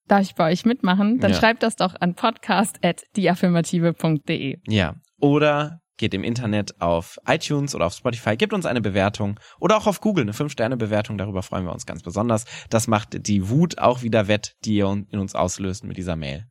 darf 0.07 0.21
ich 0.21 0.35
bei 0.35 0.51
euch 0.51 0.65
mitmachen, 0.65 1.19
dann 1.19 1.31
Ja. 1.31 1.37
schreibt 1.37 1.63
das 1.63 1.75
doch 1.75 1.95
an 1.99 2.13
podcast.deaffirmative.de. 2.15 4.59
Ja. 4.67 4.95
Oder 5.19 5.81
geht 5.97 6.13
im 6.13 6.23
Internet 6.23 6.79
auf 6.79 7.17
iTunes 7.27 7.73
oder 7.73 7.87
auf 7.87 7.93
Spotify, 7.93 8.37
gebt 8.37 8.53
uns 8.53 8.67
eine 8.67 8.81
Bewertung 8.81 9.39
oder 9.59 9.77
auch 9.77 9.87
auf 9.87 9.99
Google 9.99 10.23
eine 10.23 10.33
5-Sterne-Bewertung, 10.33 11.17
darüber 11.17 11.41
freuen 11.41 11.65
wir 11.65 11.73
uns 11.73 11.87
ganz 11.87 12.03
besonders. 12.03 12.45
Das 12.69 12.87
macht 12.87 13.27
die 13.27 13.49
Wut 13.49 13.79
auch 13.79 14.03
wieder 14.03 14.27
wett, 14.27 14.55
die 14.63 14.75
ihr 14.75 14.85
in 15.09 15.19
uns 15.19 15.33
auslöst 15.33 15.83
mit 15.83 15.97
dieser 15.97 16.15
Mail. 16.15 16.45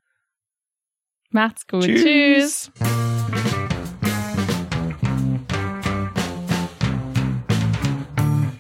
Macht's 1.31 1.66
gut. 1.66 1.85
Tschüss. 1.85 2.73
Tschüss. 2.77 3.76